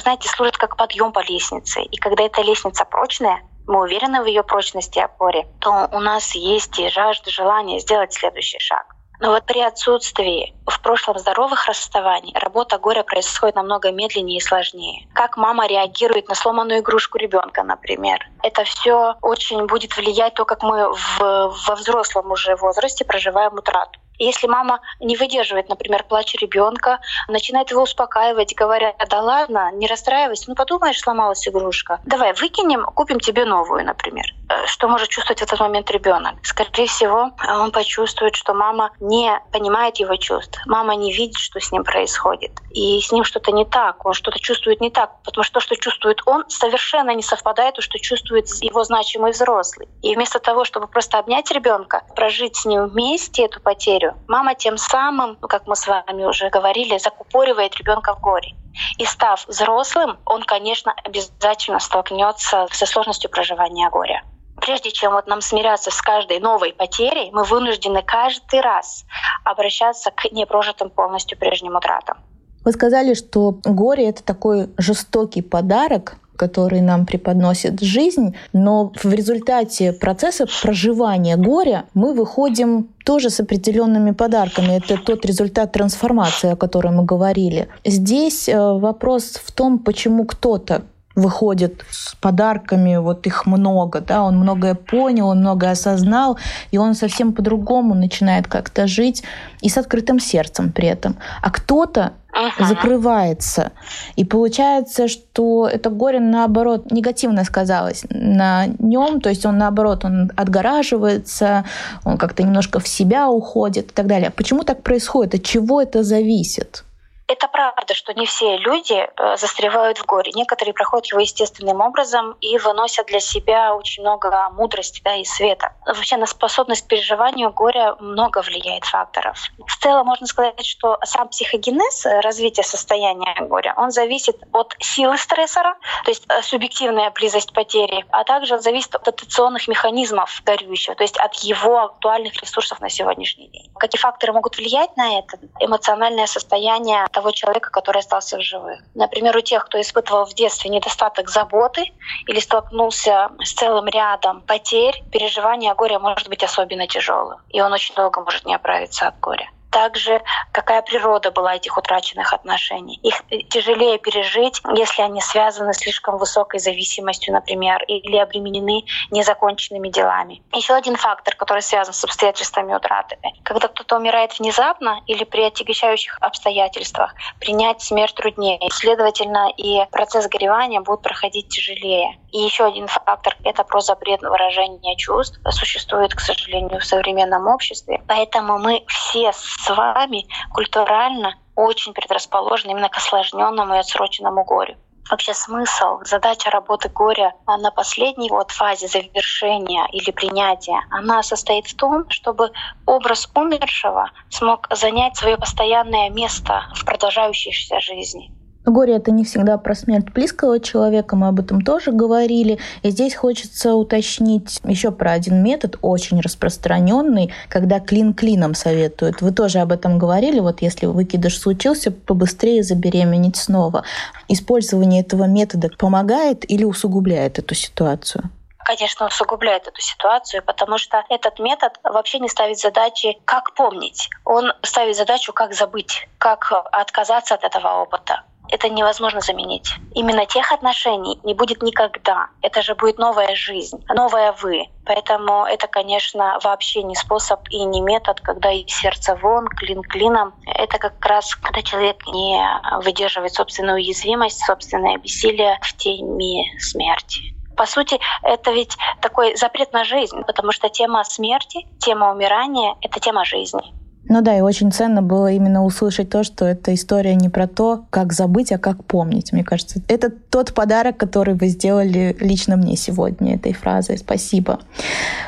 знаете, 0.00 0.28
служат 0.28 0.56
как 0.56 0.76
подъем 0.76 1.12
по 1.12 1.20
лестнице. 1.20 1.82
И 1.82 1.96
когда 1.96 2.24
эта 2.24 2.42
лестница 2.42 2.84
прочная, 2.84 3.42
мы 3.66 3.80
уверены 3.80 4.22
в 4.22 4.26
ее 4.26 4.42
прочности 4.42 4.98
и 4.98 5.02
опоре, 5.02 5.46
то 5.60 5.88
у 5.92 6.00
нас 6.00 6.34
есть 6.34 6.78
и 6.78 6.88
жажда, 6.88 7.30
желание 7.30 7.80
сделать 7.80 8.12
следующий 8.12 8.58
шаг. 8.58 8.86
Но 9.18 9.30
вот 9.30 9.46
при 9.46 9.60
отсутствии 9.60 10.54
в 10.66 10.82
прошлом 10.82 11.18
здоровых 11.18 11.66
расставаний 11.66 12.34
работа 12.38 12.78
горя 12.78 13.02
происходит 13.02 13.56
намного 13.56 13.90
медленнее 13.90 14.38
и 14.38 14.42
сложнее. 14.42 15.08
Как 15.14 15.38
мама 15.38 15.66
реагирует 15.66 16.28
на 16.28 16.34
сломанную 16.34 16.80
игрушку 16.80 17.16
ребенка, 17.16 17.62
например. 17.62 18.20
Это 18.42 18.64
все 18.64 19.14
очень 19.22 19.66
будет 19.66 19.96
влиять 19.96 20.34
то, 20.34 20.44
как 20.44 20.62
мы 20.62 20.92
в, 20.92 21.18
во 21.18 21.74
взрослом 21.74 22.30
уже 22.30 22.56
возрасте 22.56 23.06
проживаем 23.06 23.54
утрату. 23.54 23.98
Если 24.18 24.46
мама 24.46 24.80
не 25.00 25.16
выдерживает, 25.16 25.68
например, 25.68 26.04
плач 26.04 26.34
ребенка, 26.34 27.00
начинает 27.28 27.70
его 27.70 27.82
успокаивать, 27.82 28.54
говоря, 28.54 28.94
да 29.08 29.20
ладно, 29.20 29.70
не 29.72 29.86
расстраивайся, 29.86 30.44
ну 30.48 30.54
подумаешь, 30.54 30.98
сломалась 30.98 31.46
игрушка. 31.46 32.00
Давай 32.04 32.32
выкинем, 32.32 32.84
купим 32.84 33.20
тебе 33.20 33.44
новую, 33.44 33.84
например. 33.84 34.26
Что 34.66 34.88
может 34.88 35.08
чувствовать 35.08 35.40
в 35.40 35.42
этот 35.42 35.60
момент 35.60 35.90
ребенок? 35.90 36.34
Скорее 36.42 36.86
всего, 36.86 37.30
он 37.48 37.72
почувствует, 37.72 38.34
что 38.36 38.54
мама 38.54 38.90
не 39.00 39.40
понимает 39.52 39.96
его 39.96 40.16
чувств, 40.16 40.60
мама 40.66 40.94
не 40.94 41.12
видит, 41.12 41.36
что 41.36 41.60
с 41.60 41.72
ним 41.72 41.84
происходит, 41.84 42.52
и 42.70 43.00
с 43.00 43.10
ним 43.12 43.24
что-то 43.24 43.52
не 43.52 43.64
так, 43.64 44.04
он 44.06 44.14
что-то 44.14 44.38
чувствует 44.38 44.80
не 44.80 44.90
так, 44.90 45.22
потому 45.24 45.44
что 45.44 45.54
то, 45.54 45.60
что 45.60 45.76
чувствует 45.76 46.20
он, 46.26 46.44
совершенно 46.48 47.14
не 47.14 47.22
совпадает 47.22 47.74
то, 47.74 47.82
что 47.82 47.98
чувствует 47.98 48.46
его 48.60 48.84
значимый 48.84 49.32
взрослый. 49.32 49.88
И 50.02 50.14
вместо 50.14 50.38
того, 50.38 50.64
чтобы 50.64 50.86
просто 50.86 51.18
обнять 51.18 51.50
ребенка, 51.50 52.02
прожить 52.14 52.56
с 52.56 52.64
ним 52.64 52.86
вместе 52.88 53.44
эту 53.44 53.60
потерю, 53.60 54.14
мама 54.28 54.54
тем 54.54 54.76
самым, 54.76 55.38
ну, 55.40 55.48
как 55.48 55.66
мы 55.66 55.76
с 55.76 55.86
вами 55.86 56.24
уже 56.24 56.50
говорили, 56.50 56.98
закупоривает 56.98 57.76
ребенка 57.76 58.14
в 58.14 58.20
горе. 58.20 58.54
И 58.98 59.04
став 59.06 59.46
взрослым, 59.46 60.18
он, 60.26 60.42
конечно, 60.42 60.94
обязательно 61.04 61.80
столкнется 61.80 62.66
со 62.70 62.86
сложностью 62.86 63.30
проживания 63.30 63.88
горя. 63.90 64.22
Прежде 64.60 64.90
чем 64.90 65.12
вот 65.12 65.26
нам 65.26 65.40
смиряться 65.40 65.90
с 65.90 66.00
каждой 66.00 66.40
новой 66.40 66.72
потерей, 66.72 67.30
мы 67.32 67.44
вынуждены 67.44 68.02
каждый 68.02 68.60
раз 68.60 69.04
обращаться 69.44 70.10
к 70.10 70.32
непрожитым 70.32 70.90
полностью 70.90 71.38
прежним 71.38 71.76
утратам. 71.76 72.18
Вы 72.64 72.72
сказали, 72.72 73.14
что 73.14 73.58
горе— 73.64 74.08
это 74.08 74.24
такой 74.24 74.70
жестокий 74.76 75.42
подарок, 75.42 76.16
который 76.36 76.80
нам 76.80 77.06
преподносит 77.06 77.80
жизнь, 77.80 78.36
но 78.52 78.92
в 79.02 79.12
результате 79.12 79.92
процесса 79.92 80.46
проживания 80.62 81.36
горя 81.36 81.86
мы 81.94 82.12
выходим 82.12 82.88
тоже 83.04 83.30
с 83.30 83.40
определенными 83.40 84.12
подарками. 84.12 84.76
Это 84.76 84.98
тот 84.98 85.24
результат 85.24 85.72
трансформации, 85.72 86.52
о 86.52 86.56
котором 86.56 86.96
мы 86.96 87.04
говорили. 87.04 87.68
Здесь 87.84 88.48
э, 88.48 88.58
вопрос 88.58 89.40
в 89.44 89.52
том, 89.52 89.78
почему 89.78 90.24
кто-то 90.24 90.82
выходит 91.16 91.84
с 91.90 92.14
подарками, 92.14 92.96
вот 92.96 93.26
их 93.26 93.46
много, 93.46 94.00
да, 94.00 94.22
он 94.22 94.36
многое 94.36 94.74
понял, 94.74 95.28
он 95.28 95.40
многое 95.40 95.72
осознал, 95.72 96.38
и 96.70 96.78
он 96.78 96.94
совсем 96.94 97.32
по-другому 97.32 97.94
начинает 97.94 98.46
как-то 98.46 98.86
жить 98.86 99.24
и 99.62 99.68
с 99.68 99.78
открытым 99.78 100.20
сердцем 100.20 100.70
при 100.72 100.88
этом. 100.88 101.16
А 101.42 101.50
кто-то 101.50 102.12
ага. 102.32 102.66
закрывается. 102.66 103.72
И 104.16 104.24
получается, 104.24 105.08
что 105.08 105.66
это 105.66 105.88
горе, 105.88 106.20
наоборот, 106.20 106.92
негативно 106.92 107.44
сказалось 107.44 108.04
на 108.10 108.66
нем, 108.78 109.20
то 109.22 109.30
есть 109.30 109.46
он, 109.46 109.56
наоборот, 109.56 110.04
он 110.04 110.30
отгораживается, 110.36 111.64
он 112.04 112.18
как-то 112.18 112.42
немножко 112.42 112.78
в 112.78 112.86
себя 112.86 113.30
уходит 113.30 113.90
и 113.90 113.94
так 113.94 114.06
далее. 114.06 114.30
Почему 114.30 114.64
так 114.64 114.82
происходит? 114.82 115.34
От 115.34 115.42
чего 115.44 115.80
это 115.80 116.02
зависит? 116.02 116.84
Это 117.28 117.48
правда, 117.48 117.94
что 117.94 118.14
не 118.14 118.24
все 118.24 118.56
люди 118.56 118.94
э, 118.94 119.36
застревают 119.36 119.98
в 119.98 120.06
горе. 120.06 120.30
Некоторые 120.34 120.72
проходят 120.72 121.06
его 121.06 121.20
естественным 121.20 121.80
образом 121.80 122.36
и 122.40 122.56
выносят 122.58 123.06
для 123.06 123.18
себя 123.18 123.74
очень 123.74 124.04
много 124.04 124.48
мудрости 124.50 125.00
да, 125.02 125.16
и 125.16 125.24
света. 125.24 125.74
Вообще 125.84 126.18
на 126.18 126.26
способность 126.26 126.84
к 126.84 126.88
переживанию 126.88 127.50
горя 127.50 127.96
много 127.98 128.42
влияет 128.42 128.84
факторов. 128.84 129.38
В 129.66 129.76
целом 129.82 130.06
можно 130.06 130.26
сказать, 130.28 130.64
что 130.64 130.98
сам 131.04 131.28
психогенез, 131.28 132.06
э, 132.06 132.20
развитие 132.20 132.62
состояния 132.62 133.34
горя, 133.40 133.74
он 133.76 133.90
зависит 133.90 134.36
от 134.52 134.76
силы 134.78 135.18
стрессора, 135.18 135.76
то 136.04 136.10
есть 136.12 136.24
э, 136.28 136.42
субъективная 136.42 137.10
близость 137.10 137.52
потери, 137.52 138.06
а 138.10 138.22
также 138.22 138.54
он 138.54 138.60
зависит 138.60 138.94
от 138.94 139.08
адаптационных 139.08 139.66
механизмов 139.66 140.42
горюющего, 140.44 140.94
то 140.94 141.02
есть 141.02 141.18
от 141.18 141.34
его 141.36 141.80
актуальных 141.86 142.40
ресурсов 142.40 142.80
на 142.80 142.88
сегодняшний 142.88 143.48
день. 143.48 143.68
Какие 143.78 144.00
факторы 144.00 144.32
могут 144.32 144.56
влиять 144.56 144.96
на 144.96 145.18
это? 145.18 145.38
Эмоциональное 145.58 146.26
состояние 146.26 147.04
того 147.16 147.30
человека, 147.30 147.70
который 147.70 148.00
остался 148.00 148.36
в 148.36 148.42
живых. 148.42 148.78
Например, 148.94 149.34
у 149.34 149.40
тех, 149.40 149.64
кто 149.64 149.80
испытывал 149.80 150.26
в 150.26 150.34
детстве 150.34 150.70
недостаток 150.70 151.30
заботы 151.30 151.82
или 152.26 152.40
столкнулся 152.40 153.30
с 153.42 153.54
целым 153.54 153.86
рядом 153.86 154.42
потерь, 154.42 155.02
переживание 155.10 155.74
горя 155.74 155.98
может 155.98 156.28
быть 156.28 156.44
особенно 156.44 156.86
тяжелым, 156.86 157.38
и 157.48 157.62
он 157.62 157.72
очень 157.72 157.94
долго 157.94 158.20
может 158.20 158.44
не 158.44 158.54
оправиться 158.54 159.08
от 159.08 159.18
горя 159.20 159.48
также 159.70 160.22
какая 160.52 160.82
природа 160.82 161.30
была 161.30 161.56
этих 161.56 161.76
утраченных 161.76 162.32
отношений. 162.32 162.98
Их 163.02 163.22
тяжелее 163.48 163.98
пережить, 163.98 164.62
если 164.74 165.02
они 165.02 165.20
связаны 165.20 165.74
с 165.74 165.78
слишком 165.78 166.18
высокой 166.18 166.60
зависимостью, 166.60 167.34
например, 167.34 167.82
или 167.84 168.16
обременены 168.16 168.84
незаконченными 169.10 169.88
делами. 169.88 170.42
Еще 170.52 170.74
один 170.74 170.96
фактор, 170.96 171.36
который 171.36 171.62
связан 171.62 171.94
с 171.94 172.04
обстоятельствами 172.04 172.74
утраты. 172.74 173.18
Когда 173.44 173.68
кто-то 173.68 173.96
умирает 173.96 174.38
внезапно 174.38 175.00
или 175.06 175.24
при 175.24 175.42
отягощающих 175.42 176.18
обстоятельствах, 176.20 177.14
принять 177.38 177.82
смерть 177.82 178.14
труднее. 178.14 178.58
Следовательно, 178.72 179.50
и 179.56 179.84
процесс 179.90 180.28
горевания 180.28 180.80
будет 180.80 181.02
проходить 181.02 181.48
тяжелее. 181.48 182.18
И 182.32 182.38
еще 182.38 182.64
один 182.66 182.86
фактор— 182.86 183.36
это 183.44 183.64
про 183.64 183.80
запрет 183.80 184.20
выражения 184.22 184.96
чувств. 184.96 185.38
Существует, 185.50 186.14
к 186.14 186.20
сожалению, 186.20 186.80
в 186.80 186.84
современном 186.84 187.46
обществе. 187.46 188.02
Поэтому 188.08 188.58
мы 188.58 188.84
все 188.88 189.32
с 189.32 189.55
вами 189.68 190.26
культурально 190.50 191.34
очень 191.54 191.92
предрасположены 191.92 192.72
именно 192.72 192.88
к 192.88 192.96
осложненному 192.96 193.74
и 193.74 193.78
отсроченному 193.78 194.44
горю. 194.44 194.76
Вообще 195.10 195.34
смысл, 195.34 196.00
задача 196.02 196.50
работы 196.50 196.88
горя 196.88 197.32
на 197.46 197.70
последней 197.70 198.28
вот 198.28 198.50
фазе 198.50 198.88
завершения 198.88 199.86
или 199.92 200.10
принятия, 200.10 200.80
она 200.90 201.22
состоит 201.22 201.66
в 201.66 201.76
том, 201.76 202.10
чтобы 202.10 202.50
образ 202.86 203.30
умершего 203.34 204.10
смог 204.30 204.66
занять 204.70 205.16
свое 205.16 205.36
постоянное 205.36 206.10
место 206.10 206.64
в 206.74 206.84
продолжающейся 206.84 207.78
жизни. 207.78 208.32
Горе— 208.66 208.94
это 208.96 209.12
не 209.12 209.22
всегда 209.24 209.58
про 209.58 209.76
смерть 209.76 210.10
близкого 210.12 210.58
человека, 210.58 211.14
мы 211.14 211.28
об 211.28 211.38
этом 211.38 211.60
тоже 211.60 211.92
говорили. 211.92 212.58
И 212.82 212.90
здесь 212.90 213.14
хочется 213.14 213.74
уточнить 213.74 214.60
еще 214.64 214.90
про 214.90 215.12
один 215.12 215.40
метод, 215.40 215.78
очень 215.82 216.20
распространенный, 216.20 217.32
когда 217.48 217.78
клин 217.78 218.12
клином 218.12 218.54
советуют. 218.54 219.22
Вы 219.22 219.30
тоже 219.30 219.60
об 219.60 219.70
этом 219.70 219.98
говорили, 219.98 220.40
вот 220.40 220.62
если 220.62 220.86
выкидыш 220.86 221.38
случился, 221.38 221.92
побыстрее 221.92 222.64
забеременеть 222.64 223.36
снова. 223.36 223.84
Использование 224.26 225.02
этого 225.02 225.24
метода 225.24 225.70
помогает 225.78 226.48
или 226.50 226.64
усугубляет 226.64 227.38
эту 227.38 227.54
ситуацию? 227.54 228.30
конечно, 228.64 229.06
усугубляет 229.06 229.68
эту 229.68 229.80
ситуацию, 229.80 230.42
потому 230.42 230.76
что 230.76 231.04
этот 231.08 231.38
метод 231.38 231.72
вообще 231.84 232.18
не 232.18 232.28
ставит 232.28 232.58
задачи, 232.58 233.16
как 233.24 233.54
помнить. 233.54 234.10
Он 234.24 234.52
ставит 234.62 234.96
задачу, 234.96 235.32
как 235.32 235.54
забыть, 235.54 236.08
как 236.18 236.52
отказаться 236.72 237.34
от 237.36 237.44
этого 237.44 237.82
опыта 237.82 238.24
это 238.50 238.68
невозможно 238.68 239.20
заменить. 239.20 239.74
Именно 239.94 240.26
тех 240.26 240.52
отношений 240.52 241.18
не 241.24 241.34
будет 241.34 241.62
никогда. 241.62 242.28
Это 242.42 242.62
же 242.62 242.74
будет 242.74 242.98
новая 242.98 243.34
жизнь, 243.34 243.82
новая 243.88 244.32
вы. 244.32 244.66
Поэтому 244.84 245.44
это, 245.44 245.66
конечно, 245.66 246.38
вообще 246.42 246.82
не 246.82 246.94
способ 246.94 247.40
и 247.50 247.64
не 247.64 247.80
метод, 247.80 248.20
когда 248.20 248.52
и 248.52 248.66
сердце 248.68 249.16
вон, 249.16 249.48
клин 249.48 249.82
клином. 249.82 250.34
Это 250.46 250.78
как 250.78 251.04
раз, 251.04 251.34
когда 251.34 251.62
человек 251.62 252.06
не 252.06 252.40
выдерживает 252.82 253.34
собственную 253.34 253.76
уязвимость, 253.76 254.44
собственное 254.44 254.98
бессилие 254.98 255.58
в 255.62 255.76
теме 255.76 256.58
смерти. 256.60 257.36
По 257.56 257.64
сути, 257.64 257.98
это 258.22 258.52
ведь 258.52 258.76
такой 259.00 259.34
запрет 259.36 259.72
на 259.72 259.84
жизнь, 259.84 260.22
потому 260.26 260.52
что 260.52 260.68
тема 260.68 261.02
смерти, 261.04 261.66
тема 261.78 262.12
умирания— 262.12 262.76
это 262.82 263.00
тема 263.00 263.24
жизни. 263.24 263.75
Ну 264.08 264.20
да, 264.20 264.36
и 264.36 264.40
очень 264.40 264.70
ценно 264.70 265.02
было 265.02 265.32
именно 265.32 265.64
услышать 265.64 266.10
то, 266.10 266.22
что 266.22 266.44
эта 266.44 266.72
история 266.74 267.16
не 267.16 267.28
про 267.28 267.48
то, 267.48 267.84
как 267.90 268.12
забыть, 268.12 268.52
а 268.52 268.58
как 268.58 268.84
помнить. 268.84 269.32
Мне 269.32 269.42
кажется, 269.42 269.80
это 269.88 270.10
тот 270.10 270.54
подарок, 270.54 270.96
который 270.96 271.34
вы 271.34 271.48
сделали 271.48 272.16
лично 272.20 272.56
мне 272.56 272.76
сегодня 272.76 273.34
этой 273.34 273.52
фразой. 273.52 273.98
Спасибо. 273.98 274.60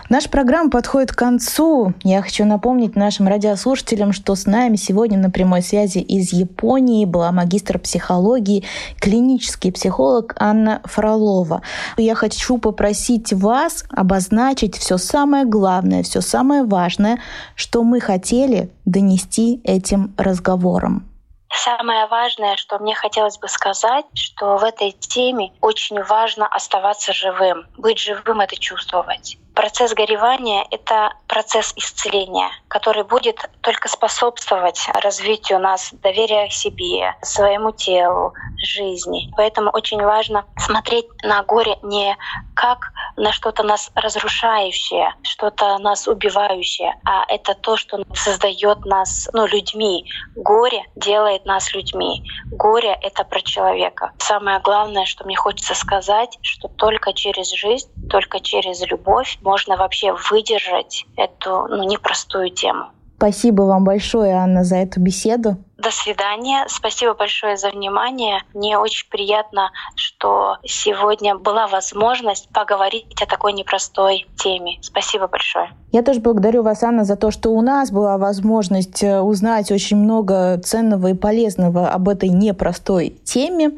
Наша 0.08 0.30
программа 0.30 0.70
подходит 0.70 1.12
к 1.12 1.18
концу. 1.18 1.92
Я 2.04 2.22
хочу 2.22 2.44
напомнить 2.44 2.94
нашим 2.94 3.26
радиослушателям, 3.26 4.12
что 4.12 4.36
с 4.36 4.46
нами 4.46 4.76
сегодня 4.76 5.18
на 5.18 5.30
прямой 5.30 5.62
связи 5.62 5.98
из 5.98 6.32
Японии 6.32 7.04
была 7.04 7.32
магистр 7.32 7.78
психологии, 7.80 8.64
клинический 9.00 9.72
психолог 9.72 10.36
Анна 10.38 10.82
Фролова. 10.84 11.62
Я 11.96 12.14
хочу 12.14 12.58
попросить 12.58 13.32
вас 13.32 13.84
обозначить 13.90 14.76
все 14.76 14.98
самое 14.98 15.44
главное, 15.44 16.04
все 16.04 16.20
самое 16.20 16.62
важное, 16.62 17.18
что 17.56 17.82
мы 17.82 18.00
хотели 18.00 18.67
донести 18.84 19.60
этим 19.64 20.14
разговором? 20.16 21.08
Самое 21.50 22.06
важное, 22.06 22.56
что 22.56 22.78
мне 22.78 22.94
хотелось 22.94 23.38
бы 23.38 23.48
сказать, 23.48 24.04
что 24.14 24.58
в 24.58 24.64
этой 24.64 24.92
теме 24.92 25.52
очень 25.60 26.02
важно 26.02 26.46
оставаться 26.46 27.12
живым. 27.12 27.66
Быть 27.76 27.98
живым— 27.98 28.40
это 28.42 28.56
чувствовать. 28.56 29.38
Процесс 29.58 29.92
горевания— 29.92 30.64
это 30.70 31.14
процесс 31.26 31.72
исцеления, 31.74 32.48
который 32.68 33.02
будет 33.02 33.50
только 33.60 33.88
способствовать 33.88 34.88
развитию 34.94 35.58
нас 35.58 35.90
доверия 35.94 36.46
к 36.46 36.52
себе, 36.52 37.16
своему 37.22 37.72
телу, 37.72 38.34
жизни. 38.56 39.32
Поэтому 39.36 39.70
очень 39.70 40.00
важно 40.00 40.44
смотреть 40.58 41.06
на 41.24 41.42
горе 41.42 41.76
не 41.82 42.16
как 42.54 42.92
на 43.16 43.32
что-то 43.32 43.62
нас 43.62 43.90
разрушающее, 43.94 45.14
что-то 45.22 45.78
нас 45.78 46.06
убивающее, 46.06 46.94
а 47.04 47.24
это 47.28 47.54
то, 47.54 47.76
что 47.76 48.04
создает 48.14 48.84
нас 48.84 49.28
ну, 49.32 49.46
людьми. 49.46 50.08
Горе 50.36 50.84
делает 50.94 51.46
нас 51.46 51.72
людьми. 51.72 52.22
Горе— 52.46 52.96
это 53.02 53.24
про 53.24 53.40
человека. 53.42 54.12
Самое 54.18 54.60
главное, 54.60 55.04
что 55.04 55.24
мне 55.24 55.36
хочется 55.36 55.74
сказать, 55.74 56.38
что 56.42 56.68
только 56.68 57.12
через 57.12 57.50
жизнь, 57.52 57.88
только 58.08 58.40
через 58.40 58.80
любовь 58.82 59.38
можно 59.48 59.78
вообще 59.78 60.12
выдержать 60.30 61.06
эту 61.16 61.66
ну, 61.68 61.82
непростую 61.84 62.50
тему. 62.50 62.90
Спасибо 63.16 63.62
вам 63.62 63.82
большое, 63.82 64.34
Анна, 64.34 64.62
за 64.62 64.76
эту 64.76 65.00
беседу. 65.00 65.56
До 65.78 65.92
свидания. 65.92 66.64
Спасибо 66.66 67.14
большое 67.14 67.56
за 67.56 67.70
внимание. 67.70 68.42
Мне 68.52 68.76
очень 68.78 69.08
приятно, 69.08 69.70
что 69.94 70.56
сегодня 70.64 71.36
была 71.38 71.68
возможность 71.68 72.48
поговорить 72.48 73.22
о 73.22 73.26
такой 73.26 73.52
непростой 73.52 74.26
теме. 74.36 74.78
Спасибо 74.82 75.28
большое. 75.28 75.70
Я 75.92 76.02
тоже 76.02 76.18
благодарю 76.18 76.64
вас, 76.64 76.82
Анна, 76.82 77.04
за 77.04 77.14
то, 77.14 77.30
что 77.30 77.50
у 77.50 77.62
нас 77.62 77.92
была 77.92 78.18
возможность 78.18 79.04
э, 79.04 79.20
узнать 79.20 79.70
очень 79.70 79.98
много 79.98 80.58
ценного 80.58 81.08
и 81.08 81.14
полезного 81.14 81.88
об 81.88 82.08
этой 82.08 82.28
непростой 82.28 83.16
теме. 83.22 83.70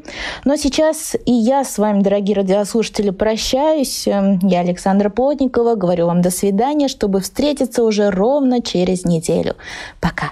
Но 0.43 0.55
сейчас 0.55 1.15
и 1.27 1.31
я 1.31 1.63
с 1.63 1.77
вами, 1.77 2.01
дорогие 2.01 2.35
радиослушатели, 2.35 3.11
прощаюсь. 3.11 4.07
Эм, 4.07 4.39
я 4.39 4.61
Александра 4.61 5.09
Плотникова. 5.09 5.75
Говорю 5.75 6.07
вам 6.07 6.23
до 6.23 6.31
свидания, 6.31 6.87
чтобы 6.87 7.21
встретиться 7.21 7.83
уже 7.83 8.09
ровно 8.09 8.63
через 8.63 9.05
неделю. 9.05 9.55
Пока. 9.99 10.31